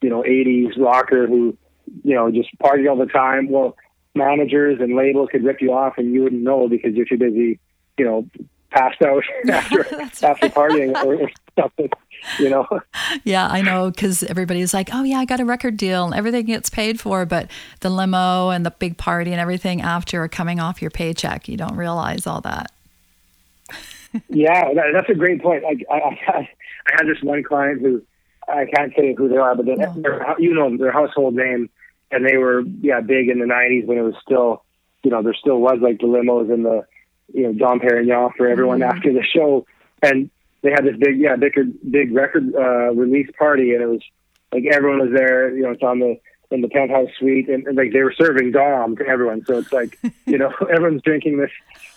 [0.01, 1.57] you know, '80s rocker who,
[2.03, 3.51] you know, just party all the time.
[3.51, 3.77] Well,
[4.15, 7.61] managers and labels could rip you off, and you wouldn't know because you're too busy,
[7.99, 8.27] you know,
[8.71, 9.81] passed out after
[10.27, 11.91] after partying or, or something
[12.39, 12.67] you know?
[13.25, 16.47] Yeah i know because everybody's like oh yeah i got a record deal and everything
[16.47, 20.61] gets paid for but the limo and the big party and everything after are coming
[20.61, 21.49] off your paycheck.
[21.49, 22.73] You don't realize all that.
[24.29, 25.65] Yeah that, that's a great point.
[25.65, 26.49] I, I, I
[26.93, 28.03] had this one client who
[28.49, 30.37] i can't say who they are but no.
[30.39, 31.71] you know their household name
[32.11, 34.65] and they were yeah big in the 90s when it was still
[35.03, 36.85] you know there still was like the limos and the
[37.33, 38.97] you know Dom Perignon for everyone mm-hmm.
[38.97, 39.67] after the show,
[40.03, 40.31] and
[40.63, 41.55] they had this big yeah big
[41.91, 44.03] big record uh, release party, and it was
[44.53, 45.55] like everyone was there.
[45.55, 46.19] You know, it's on the
[46.51, 49.45] in the penthouse suite, and, and like they were serving Dom to everyone.
[49.47, 51.51] So it's like you know everyone's drinking this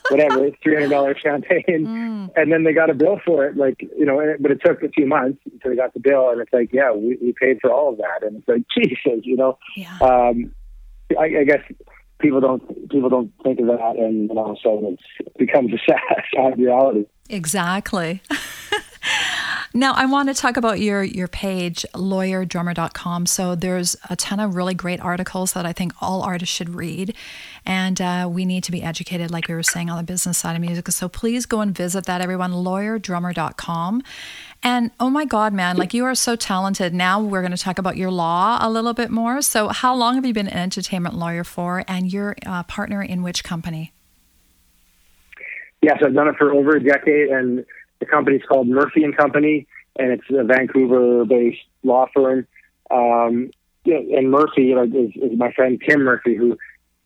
[0.09, 2.29] whatever three hundred dollars champagne, mm.
[2.35, 3.57] and then they got a bill for it.
[3.57, 6.41] Like you know, but it took a few months until they got the bill, and
[6.41, 9.35] it's like yeah, we, we paid for all of that, and it's like Jesus, you
[9.35, 9.57] know.
[9.75, 9.97] Yeah.
[9.99, 10.53] Um,
[11.19, 11.61] I, I guess
[12.19, 15.77] people don't people don't think of that, and all of a sudden it becomes a
[15.85, 17.05] sad, sad reality.
[17.29, 18.21] Exactly.
[19.75, 23.25] Now, I want to talk about your your page, lawyerdrummer.com.
[23.25, 27.15] So there's a ton of really great articles that I think all artists should read,
[27.65, 30.55] and uh, we need to be educated, like we were saying, on the business side
[30.55, 30.89] of music.
[30.89, 32.51] So please go and visit that, everyone.
[32.51, 34.03] Lawyerdrummer.com.
[34.61, 36.93] And oh my God, man, like you are so talented.
[36.93, 39.41] Now we're going to talk about your law a little bit more.
[39.41, 43.23] So, how long have you been an entertainment lawyer for, and your uh, partner in
[43.23, 43.91] which company?
[45.83, 47.65] Yes, I've done it for over a decade, and
[47.99, 49.67] the company's called Murphy and Company,
[49.97, 52.47] and it's a Vancouver-based law firm.
[52.89, 53.51] Um,
[53.85, 56.57] and Murphy like, is, is my friend Tim Murphy, who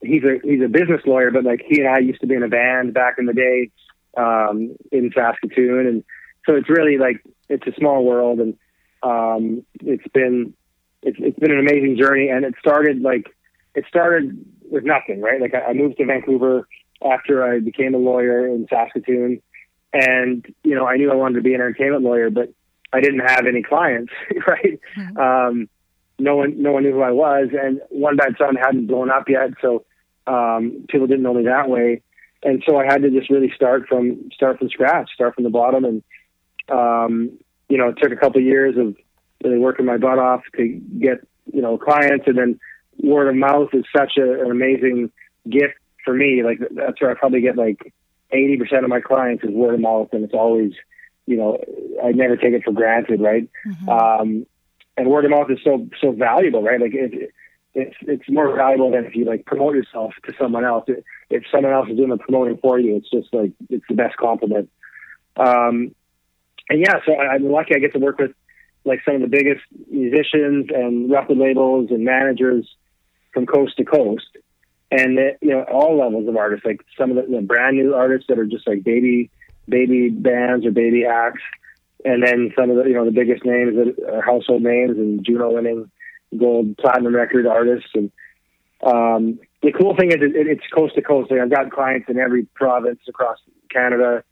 [0.02, 2.44] he's a he's a business lawyer, but like he and I used to be in
[2.44, 3.72] a band back in the day
[4.16, 6.04] um, in Saskatoon, and
[6.46, 8.56] so it's really like it's a small world, and
[9.02, 10.54] um, it's been
[11.02, 13.26] it's it's been an amazing journey, and it started like
[13.74, 15.42] it started with nothing, right?
[15.42, 16.68] Like I, I moved to Vancouver
[17.04, 19.42] after I became a lawyer in Saskatoon.
[19.94, 22.54] And, you know, I knew I wanted to be an entertainment lawyer, but
[22.92, 24.12] I didn't have any clients,
[24.48, 24.80] right?
[24.98, 25.18] Mm-hmm.
[25.18, 25.70] Um,
[26.20, 27.50] no one, no one knew who I was.
[27.52, 29.52] And One Bad Son hadn't blown up yet.
[29.62, 29.86] So,
[30.26, 32.02] um, people didn't know me that way.
[32.44, 35.50] And so I had to just really start from, start from scratch, start from the
[35.50, 35.86] bottom.
[35.86, 36.04] And,
[36.70, 37.32] um,
[37.70, 38.96] you know, it took a couple of years of
[39.44, 40.68] really working my butt off to
[41.00, 42.26] get, you know, clients.
[42.28, 42.60] And then
[43.00, 45.12] word of mouth is such a, an amazing
[45.50, 45.76] gift
[46.08, 47.94] for me, like that's where I probably get like
[48.34, 50.08] 80% of my clients is word of mouth.
[50.14, 50.72] And it's always,
[51.26, 51.58] you know,
[52.02, 53.20] I never take it for granted.
[53.20, 53.50] Right.
[53.68, 53.90] Mm-hmm.
[53.90, 54.46] Um,
[54.96, 56.80] and word of mouth is so, so valuable, right?
[56.80, 57.34] Like it,
[57.74, 60.86] it's, it's more valuable than if you like promote yourself to someone else.
[61.30, 64.16] If someone else is doing the promoting for you, it's just like, it's the best
[64.16, 64.70] compliment.
[65.36, 65.94] Um,
[66.70, 68.32] and yeah, so I, I'm lucky I get to work with
[68.86, 72.66] like some of the biggest musicians and record labels and managers
[73.34, 74.38] from coast to coast
[74.92, 77.94] and it, you know all levels of artists, like some of the, the brand new
[77.94, 79.30] artists that are just like baby
[79.68, 81.42] baby bands or baby acts,
[82.06, 85.26] and then some of the you know the biggest names that are household names and
[85.26, 85.90] Juno winning
[86.38, 87.90] gold platinum record artists.
[87.94, 88.12] And
[88.84, 91.32] um, the cool thing is it, it's coast to coast.
[91.32, 94.24] Like I've got clients in every province across Canada,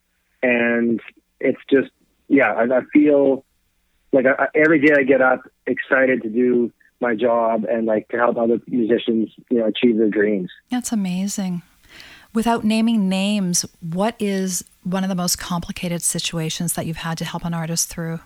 [0.42, 1.02] and
[1.40, 1.90] it's just
[2.28, 3.44] yeah, I, I feel
[4.12, 8.18] like I, every day I get up excited to do my job and like to
[8.18, 10.50] help other musicians, you know, achieve their dreams.
[10.70, 11.62] That's amazing.
[12.34, 17.26] Without naming names, what is one of the most complicated situations that you've had to
[17.26, 18.20] help an artist through?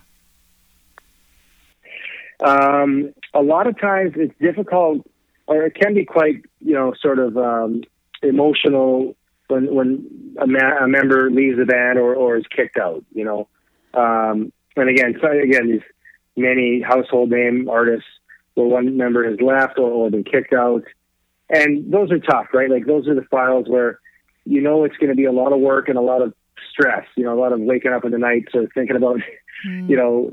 [2.40, 5.06] Um, a lot of times it's difficult,
[5.46, 7.82] or it can be quite, you know, sort of um,
[8.22, 9.14] emotional
[9.48, 13.04] when when a, ma- a, member leaves the band or, or is kicked out.
[13.12, 13.48] You know,
[13.94, 15.82] um, and again, so again, these
[16.36, 18.08] many household name artists
[18.60, 20.84] where one member has left or, or been kicked out.
[21.48, 22.70] And those are tough, right?
[22.70, 23.98] Like those are the files where
[24.44, 26.32] you know it's going to be a lot of work and a lot of
[26.70, 29.20] stress, you know, a lot of waking up in the night so thinking about,
[29.66, 29.88] mm.
[29.88, 30.30] you know,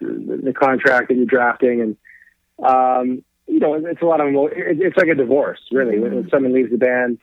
[0.00, 1.80] the, contract that you're drafting.
[1.80, 1.96] And,
[2.64, 5.96] um, you know, it's a lot of, it's like a divorce, really.
[5.96, 6.02] Mm.
[6.02, 7.18] When, when someone leaves the band,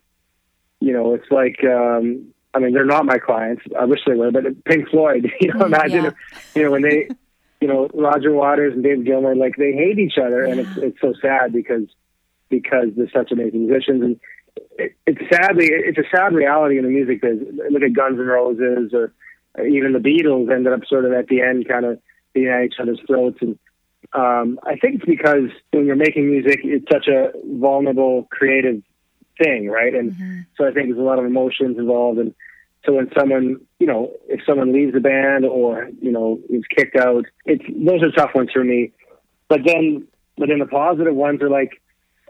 [0.79, 3.63] you know, it's like, um, I mean, they're not my clients.
[3.79, 6.09] I wish they were, but Pink Floyd, you know, imagine yeah.
[6.31, 7.09] if, you know, when they,
[7.61, 11.01] you know, Roger Waters and Dave Gilmour, like they hate each other, and it's it's
[11.01, 11.87] so sad because
[12.49, 14.19] because they're such amazing musicians, and
[14.77, 17.55] it, it's sadly it's a sad reality in the music business.
[17.69, 19.13] Look at Guns N' Roses or
[19.65, 21.99] even the Beatles ended up sort of at the end, kind of
[22.33, 23.57] being at each other's throats, and
[24.13, 28.81] um, I think it's because when you're making music, it's such a vulnerable, creative
[29.37, 29.93] thing, right?
[29.93, 30.39] And mm-hmm.
[30.55, 32.33] so I think there's a lot of emotions involved, and
[32.85, 36.95] so when someone, you know, if someone leaves the band or you know is kicked
[36.95, 38.91] out, it's those are tough ones for me.
[39.49, 41.81] But then, but then the positive ones are like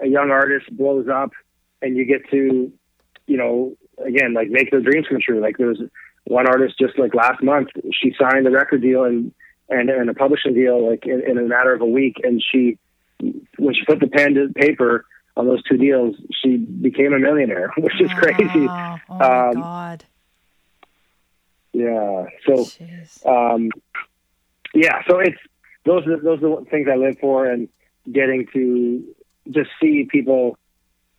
[0.01, 1.31] a young artist blows up,
[1.81, 2.71] and you get to,
[3.27, 5.41] you know, again like make their dreams come true.
[5.41, 5.81] Like there was
[6.25, 9.33] one artist just like last month, she signed a record deal and
[9.69, 12.77] and, and a publishing deal like in, in a matter of a week, and she
[13.57, 15.05] when she put the pen to paper
[15.36, 18.67] on those two deals, she became a millionaire, which is crazy.
[18.67, 20.05] Oh my um, God.
[21.73, 22.25] Yeah.
[22.45, 22.65] So,
[23.25, 23.69] um,
[24.73, 25.01] yeah.
[25.08, 25.38] So it's
[25.86, 27.69] those are those are the things I live for, and
[28.12, 29.03] getting to
[29.51, 30.58] just see people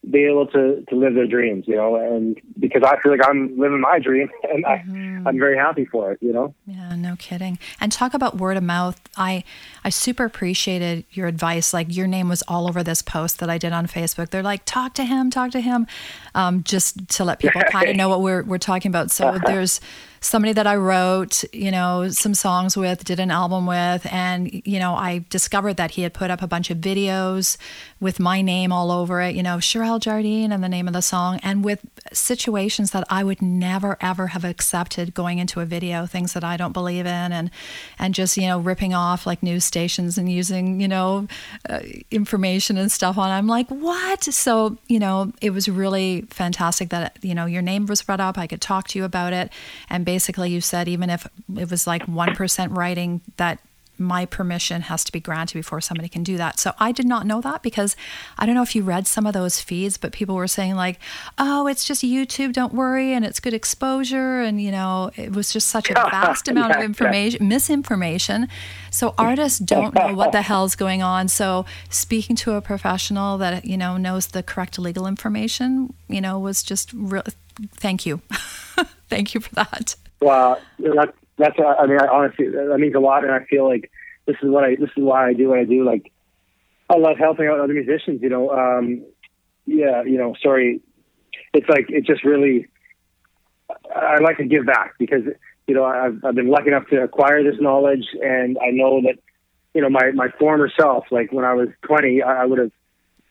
[0.08, 3.58] be able to to live their dreams, you know, and because I feel like I'm
[3.58, 5.26] living my dream, and mm-hmm.
[5.26, 6.54] I I'm very happy for it, you know.
[6.66, 7.58] Yeah, no kidding.
[7.80, 9.00] And talk about word of mouth.
[9.16, 9.44] I
[9.84, 11.74] I super appreciated your advice.
[11.74, 14.30] Like your name was all over this post that I did on Facebook.
[14.30, 15.86] They're like, talk to him, talk to him,
[16.34, 19.10] um, just to let people kind of know what we're we're talking about.
[19.10, 19.80] So there's
[20.20, 24.78] somebody that I wrote, you know, some songs with, did an album with, and you
[24.78, 27.56] know, I discovered that he had put up a bunch of videos
[28.00, 31.02] with my name all over it, you know, Cheryl Jardine and the name of the
[31.02, 31.80] song, and with
[32.12, 36.56] situations that I would never ever have accepted going into a video, things that I
[36.56, 37.50] don't believe in, and
[37.98, 41.26] and just you know ripping off like news stations and using you know
[41.68, 41.80] uh,
[42.10, 43.30] information and stuff on.
[43.30, 44.24] I'm like, what?
[44.24, 48.38] So you know, it was really fantastic that you know your name was brought up.
[48.38, 49.50] I could talk to you about it,
[49.90, 51.26] and basically you said even if
[51.56, 53.58] it was like 1% writing that
[53.98, 56.58] my permission has to be granted before somebody can do that.
[56.58, 57.96] So I did not know that because
[58.38, 60.98] I don't know if you read some of those feeds, but people were saying like,
[61.36, 65.52] "Oh, it's just YouTube, don't worry, and it's good exposure." And you know, it was
[65.52, 67.48] just such a vast amount yeah, of information, yeah.
[67.48, 68.48] misinformation.
[68.90, 71.28] So artists don't know what the hell's going on.
[71.28, 76.38] So speaking to a professional that you know knows the correct legal information, you know,
[76.38, 77.24] was just real.
[77.72, 78.20] Thank you,
[79.08, 79.96] thank you for that.
[80.20, 83.90] Well, that's that's I mean, I honestly that means a lot, and I feel like
[84.26, 85.84] this is what I this is why I do what I do.
[85.84, 86.12] Like
[86.90, 88.20] I love helping out other musicians.
[88.22, 89.04] You know, um,
[89.66, 90.80] yeah, you know, sorry,
[91.54, 92.66] it's like it just really.
[93.94, 95.22] I like to give back because
[95.66, 99.18] you know I've I've been lucky enough to acquire this knowledge, and I know that
[99.74, 102.72] you know my my former self, like when I was twenty, I, I would have.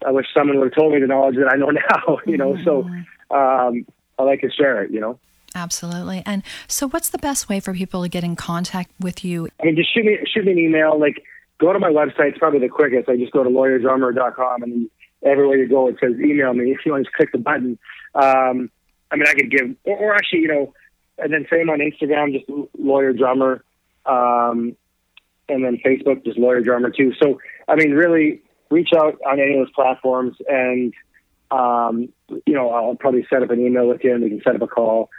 [0.05, 2.19] I wish someone would have told me the knowledge that I know now.
[2.25, 2.63] You know, mm-hmm.
[2.63, 3.85] so um,
[4.19, 4.91] I like to share it.
[4.91, 5.19] You know.
[5.57, 6.21] Absolutely.
[6.25, 9.49] And so, what's the best way for people to get in contact with you?
[9.59, 10.99] I mean, just shoot me shoot me an email.
[10.99, 11.23] Like,
[11.59, 12.29] go to my website.
[12.29, 13.09] It's probably the quickest.
[13.09, 14.89] I just go to lawyerdrummer.com, and
[15.23, 16.71] everywhere you go, it says email me.
[16.77, 17.79] If you want to click the button,
[18.13, 18.69] um,
[19.09, 20.73] I mean, I could give, or, or, actually, you know,
[21.17, 22.45] and then same on Instagram, just
[22.77, 23.63] lawyer drummer,
[24.05, 24.75] um,
[25.49, 27.13] and then Facebook, just lawyer drummer too.
[27.19, 30.93] So, I mean, really, reach out on any of those platforms, and
[31.49, 32.09] um,
[32.45, 34.61] you know, I'll probably set up an email with you, and we can set up
[34.61, 35.09] a call.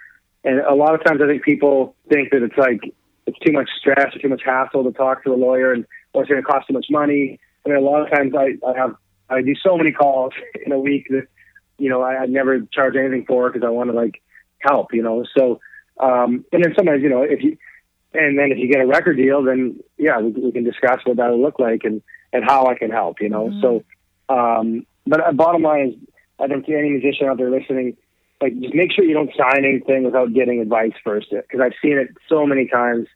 [0.49, 2.81] And a lot of times, I think people think that it's like
[3.27, 5.85] it's too much stress or too much hassle to talk to a lawyer, and
[6.15, 7.39] or it's going to cost too much money.
[7.67, 8.95] I mean, a lot of times I, I have
[9.29, 10.33] I do so many calls
[10.65, 11.27] in a week that
[11.77, 14.23] you know I, I never charge anything for because I want to like
[14.61, 15.27] help, you know.
[15.37, 15.61] So
[16.01, 17.59] um, and then sometimes you know if you
[18.15, 21.19] and then if you get a record deal, then yeah, we, we can discuss what
[21.19, 22.01] that will look like and
[22.33, 23.51] and how I can help, you know.
[23.51, 23.61] Mm-hmm.
[23.61, 23.85] So,
[24.35, 26.09] um, but uh, bottom line is,
[26.41, 27.99] I think any musician out there listening,
[28.41, 31.99] like just make sure you don't sign anything without getting advice first because I've seen
[31.99, 33.09] it so many times.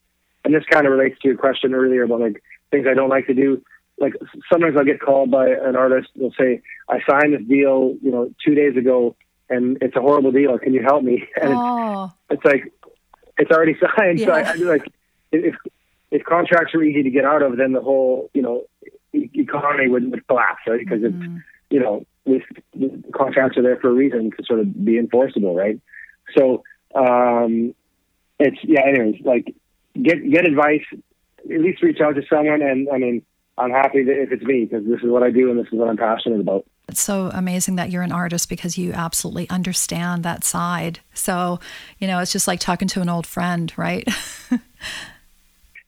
[0.45, 3.29] And this kind of relates to your question earlier about like things I don't like
[3.29, 3.63] to do.
[3.99, 4.15] Like
[4.51, 6.09] sometimes I'll get called by an artist.
[6.17, 9.15] They'll say, "I signed this deal, you know, two days ago,
[9.49, 10.59] and it's a horrible deal.
[10.59, 12.13] Can you help me?" And oh.
[12.29, 12.73] it's, it's like
[13.39, 14.19] it's already signed.
[14.19, 14.27] Yeah.
[14.27, 14.93] So I, I like
[15.31, 15.55] if
[16.11, 18.65] if contracts are easy to get out of, then the whole you know
[19.13, 20.81] economy would, would collapse, right?
[20.81, 21.37] Because mm-hmm.
[21.37, 22.05] it's you know
[23.13, 25.81] contracts are there for a reason to sort of be enforceable, right?
[26.37, 26.63] So
[26.95, 27.75] um,
[28.39, 28.83] it's yeah.
[28.87, 29.55] Anyways, like
[30.01, 30.85] get get advice.
[31.51, 33.23] At least reach out to someone, and I mean,
[33.59, 35.79] I'm happy that if it's me because this is what I do and this is
[35.79, 36.65] what I'm passionate about.
[36.89, 41.01] It's so amazing that you're an artist because you absolutely understand that side.
[41.15, 41.61] So,
[41.99, 44.07] you know, it's just like talking to an old friend, right?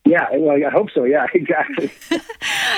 [0.05, 1.05] Yeah, well, I hope so.
[1.05, 1.91] Yeah, exactly.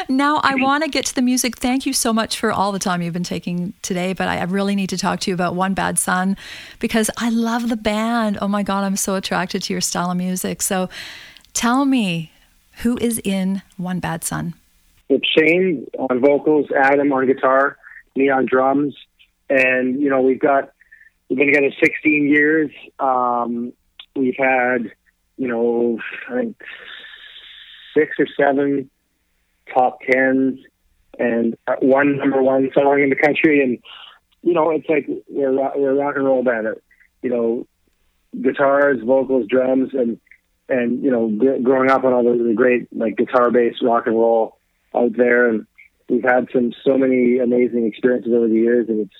[0.08, 1.56] now, I want to get to the music.
[1.56, 4.76] Thank you so much for all the time you've been taking today, but I really
[4.76, 6.36] need to talk to you about One Bad Son
[6.78, 8.38] because I love the band.
[8.40, 10.62] Oh my God, I'm so attracted to your style of music.
[10.62, 10.88] So
[11.52, 12.30] tell me,
[12.82, 14.54] who is in One Bad Son?
[15.08, 17.76] It's Shane on vocals, Adam on guitar,
[18.14, 18.94] me on drums.
[19.50, 20.72] And, you know, we've got,
[21.28, 22.70] we've been together 16 years.
[23.00, 23.72] Um,
[24.14, 24.92] we've had,
[25.36, 25.98] you know,
[26.28, 26.56] I think
[27.96, 28.90] six or seven
[29.74, 30.60] top tens
[31.18, 33.62] and one number one song in the country.
[33.62, 33.78] And,
[34.42, 36.68] you know, it's like we're, we're a rock and roll band.
[37.22, 37.66] You know,
[38.40, 40.20] guitars, vocals, drums, and,
[40.68, 44.14] and, you know, g- growing up on all the, great, like, guitar based rock and
[44.16, 44.58] roll
[44.94, 45.48] out there.
[45.48, 45.66] And
[46.08, 48.88] we've had some, so many amazing experiences over the years.
[48.88, 49.16] And it's,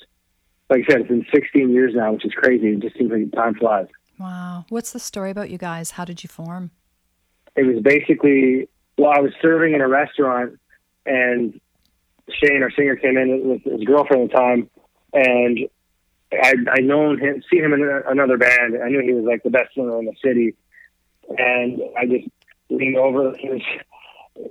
[0.69, 2.69] like I said, it's been 16 years now, which is crazy.
[2.69, 3.87] It just seems like time flies.
[4.19, 4.67] Wow.
[4.69, 5.93] What's the story about you guys?
[5.93, 6.71] How did you form?
[7.57, 10.59] It was basically well, I was serving in a restaurant,
[11.05, 11.61] and
[12.31, 14.71] Shane, our singer, came in with his girlfriend at the time,
[15.13, 15.59] and
[16.33, 18.79] I I known him, seen him in another band.
[18.83, 20.55] I knew he was like the best singer in the city,
[21.37, 22.29] and I just
[22.71, 23.35] leaned over.
[23.39, 23.63] He was,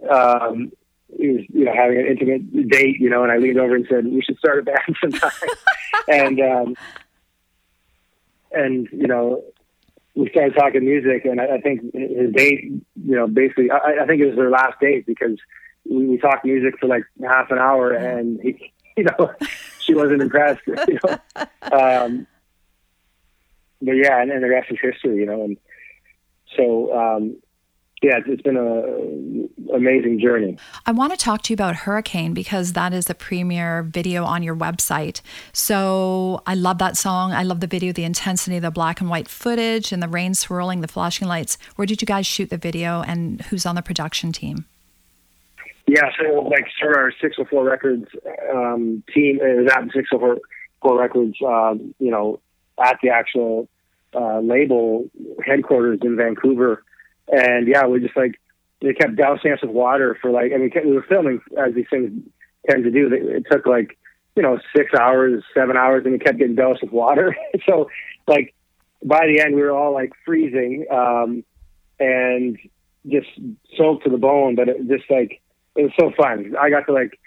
[0.10, 0.72] um,
[1.18, 3.88] he was, you know, having an intimate date, you know, and I leaned over and
[3.90, 5.32] said, "We should start a band sometime."
[6.08, 6.76] and um,
[8.52, 9.44] and you know,
[10.16, 14.06] we started talking music, and I, I think his date, you know, basically, I, I
[14.06, 15.38] think it was their last date because
[15.90, 19.34] we, we talked music for like half an hour, and he, you know,
[19.80, 21.18] she wasn't impressed, you know.
[21.62, 22.28] Um,
[23.82, 25.44] but yeah, and, and the rest is history, you know.
[25.44, 25.58] And
[26.56, 27.38] So um,
[28.06, 30.60] yeah, it's been an amazing journey.
[30.86, 34.44] I want to talk to you about Hurricane because that is the premier video on
[34.44, 35.22] your website.
[35.54, 37.32] So I love that song.
[37.32, 40.82] I love the video, the intensity, the black and white footage, and the rain swirling,
[40.82, 41.58] the flashing lights.
[41.78, 44.66] Where did you guys shoot the video, and who's on the production team?
[45.88, 48.06] Yeah, so like sort of our 604 Records
[48.54, 52.40] um, team, was at 604 Records, uh, you know,
[52.80, 53.68] at the actual
[54.14, 55.10] uh, label
[55.44, 56.84] headquarters in Vancouver
[57.28, 58.40] and yeah, we just like
[58.82, 61.88] they kept dousing us with water for like I mean we were filming as these
[61.90, 62.12] things
[62.70, 63.10] tend to do.
[63.12, 63.98] It took like
[64.36, 67.36] you know six hours, seven hours, and we kept getting doused with water.
[67.66, 67.90] so
[68.28, 68.54] like
[69.04, 71.44] by the end we were all like freezing um,
[72.00, 72.58] and
[73.08, 73.28] just
[73.78, 74.56] soaked to the bone.
[74.56, 75.42] But it just like
[75.76, 76.56] it was so fun.
[76.60, 77.20] I got to like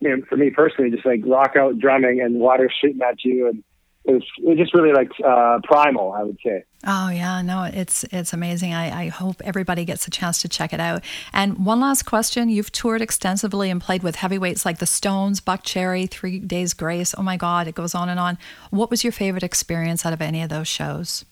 [0.00, 3.48] you know, for me personally, just like rock out drumming and water shooting at you
[3.48, 3.64] and
[4.08, 6.64] it was, it was just really like uh, primal, I would say.
[6.86, 8.72] Oh yeah, no, it's it's amazing.
[8.72, 11.04] I, I hope everybody gets a chance to check it out.
[11.34, 16.08] And one last question: You've toured extensively and played with heavyweights like the Stones, Buckcherry,
[16.08, 17.14] Three Days Grace.
[17.18, 18.38] Oh my God, it goes on and on.
[18.70, 21.26] What was your favorite experience out of any of those shows?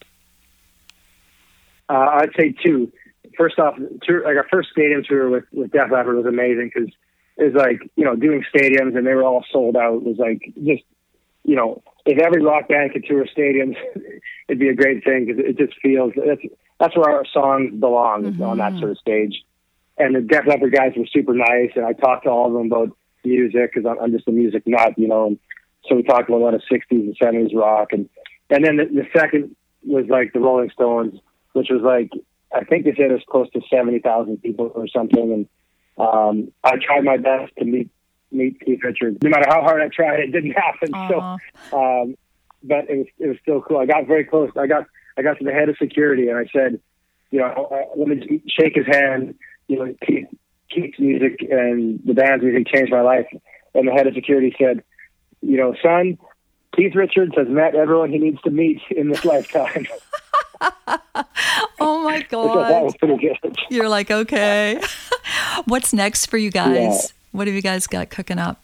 [1.88, 2.92] Uh, I'd say two.
[3.38, 6.90] First off, tour, like our first stadium tour with with Def Leppard was amazing because
[7.38, 10.02] it was like you know doing stadiums and they were all sold out.
[10.02, 10.82] Was like just
[11.46, 13.76] you know, if every rock band could tour stadiums,
[14.48, 16.40] it'd be a great thing because it just feels that's
[16.78, 18.42] that's where our songs belong mm-hmm.
[18.42, 19.42] on that sort of stage.
[19.96, 22.66] And the Def Leppard guys were super nice, and I talked to all of them
[22.66, 25.28] about music because I'm, I'm just a music nut, you know.
[25.28, 25.38] And
[25.88, 28.08] so we talked about a lot of '60s and '70s rock, and
[28.50, 31.18] and then the, the second was like the Rolling Stones,
[31.52, 32.10] which was like
[32.52, 35.48] I think they said it was close to seventy thousand people or something, and
[35.98, 37.88] um, I tried my best to meet
[38.30, 39.18] meet Keith Richards.
[39.22, 40.92] No matter how hard I tried, it didn't happen.
[40.92, 41.38] Aww.
[41.70, 42.16] So, um,
[42.62, 43.78] but it was it was still cool.
[43.78, 44.50] I got very close.
[44.56, 46.80] I got I got to the head of security and I said,
[47.30, 49.34] you know, uh, let me shake his hand.
[49.68, 50.28] You know, Keith,
[50.70, 53.26] Keith's music and the band's music changed my life.
[53.74, 54.82] And the head of security said,
[55.42, 56.18] you know, son,
[56.74, 59.86] Keith Richards has met everyone he needs to meet in this lifetime.
[61.80, 62.70] oh my god!
[62.70, 63.56] that was pretty good.
[63.70, 64.80] You're like, okay.
[65.64, 67.12] What's next for you guys?
[67.36, 68.62] What have you guys got cooking up?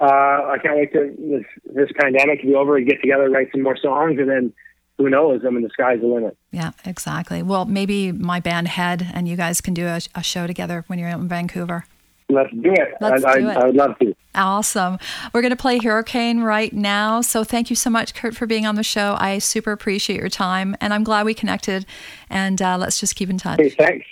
[0.00, 3.48] Uh, I can't wait to this, this pandemic to be over and get together, write
[3.52, 4.52] some more songs, and then
[4.96, 5.42] who knows?
[5.46, 6.36] I mean, the sky's the limit.
[6.50, 7.42] Yeah, exactly.
[7.42, 10.98] Well, maybe my band Head and you guys can do a, a show together when
[10.98, 11.84] you're out in Vancouver.
[12.28, 12.94] Let's do it.
[13.00, 13.56] Let's I, do it.
[13.56, 14.14] I, I would love to.
[14.34, 14.98] Awesome.
[15.32, 17.20] We're going to play Hurricane right now.
[17.20, 19.16] So thank you so much, Kurt, for being on the show.
[19.18, 21.86] I super appreciate your time, and I'm glad we connected.
[22.28, 23.60] And uh, let's just keep in touch.
[23.60, 24.06] Hey, thanks.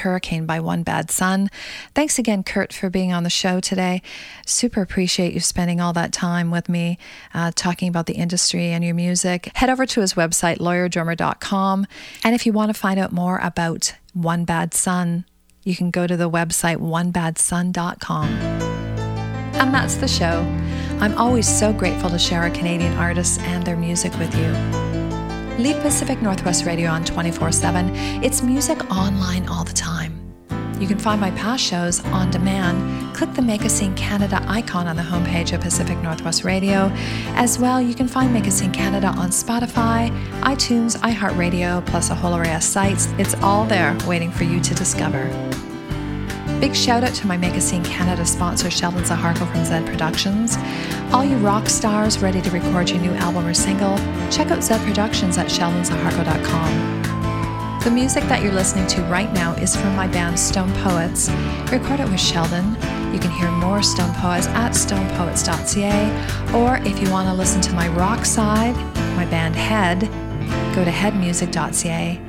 [0.00, 1.48] Hurricane by One Bad Son.
[1.94, 4.02] Thanks again, Kurt, for being on the show today.
[4.46, 6.98] Super appreciate you spending all that time with me
[7.32, 9.50] uh, talking about the industry and your music.
[9.54, 11.86] Head over to his website, lawyerdrummer.com.
[12.24, 15.24] And if you want to find out more about One Bad Son,
[15.62, 18.28] you can go to the website onebadson.com.
[18.28, 20.40] And that's the show.
[21.00, 24.89] I'm always so grateful to share our Canadian artists and their music with you.
[25.60, 27.90] Leave Pacific Northwest Radio on 24 7.
[28.24, 30.18] It's music online all the time.
[30.80, 33.14] You can find my past shows on demand.
[33.14, 36.90] Click the Make a Scene Canada icon on the homepage of Pacific Northwest Radio.
[37.34, 40.08] As well, you can find Make a Scene Canada on Spotify,
[40.40, 43.08] iTunes, iHeartRadio, plus a whole array of sites.
[43.18, 45.28] It's all there waiting for you to discover.
[46.60, 50.58] Big shout out to my Scene Canada sponsor, Sheldon Zaharko from Zed Productions.
[51.10, 53.96] All you rock stars ready to record your new album or single,
[54.30, 57.80] check out Zed Productions at sheldonzaharko.com.
[57.82, 61.30] The music that you're listening to right now is from my band Stone Poets.
[61.72, 62.74] Record it with Sheldon.
[63.14, 67.72] You can hear more Stone Poets at stonepoets.ca, or if you want to listen to
[67.72, 68.76] my rock side,
[69.16, 70.00] my band Head,
[70.74, 72.20] go to headmusic.ca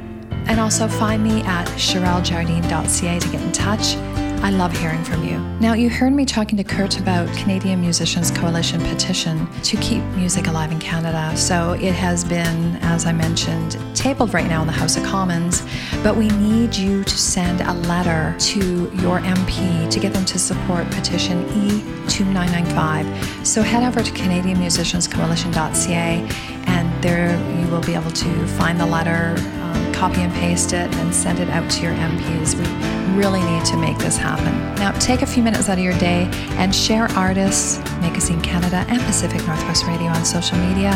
[0.47, 3.95] and also find me at CherylJardine.ca to get in touch.
[4.43, 5.37] I love hearing from you.
[5.59, 10.47] Now, you heard me talking to Kurt about Canadian Musicians Coalition petition to keep music
[10.47, 11.37] alive in Canada.
[11.37, 15.63] So it has been, as I mentioned, tabled right now in the House of Commons,
[16.01, 20.39] but we need you to send a letter to your MP to get them to
[20.39, 23.45] support petition E2995.
[23.45, 26.27] So head over to CanadianMusiciansCoalition.ca
[26.65, 29.35] and there you will be able to find the letter
[29.71, 32.55] Um, copy and paste it and send it out to your MPs.
[32.55, 34.53] We really need to make this happen.
[34.75, 38.41] Now, take a few minutes out of your day and share artists, Make a Scene
[38.41, 40.91] Canada, and Pacific Northwest Radio on social media.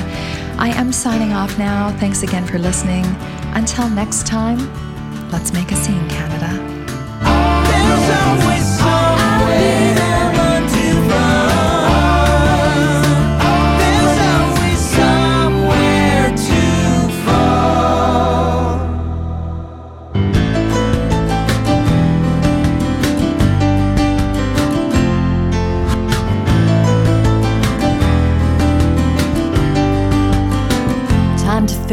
[0.57, 1.91] I am signing off now.
[1.99, 3.05] Thanks again for listening.
[3.53, 4.59] Until next time,
[5.31, 6.35] let's make a scene, Canada.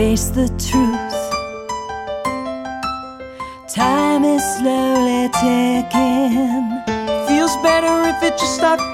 [0.02, 1.18] Face the truth.
[3.72, 6.66] Time is slowly ticking.
[7.28, 8.91] Feels better if it just stopped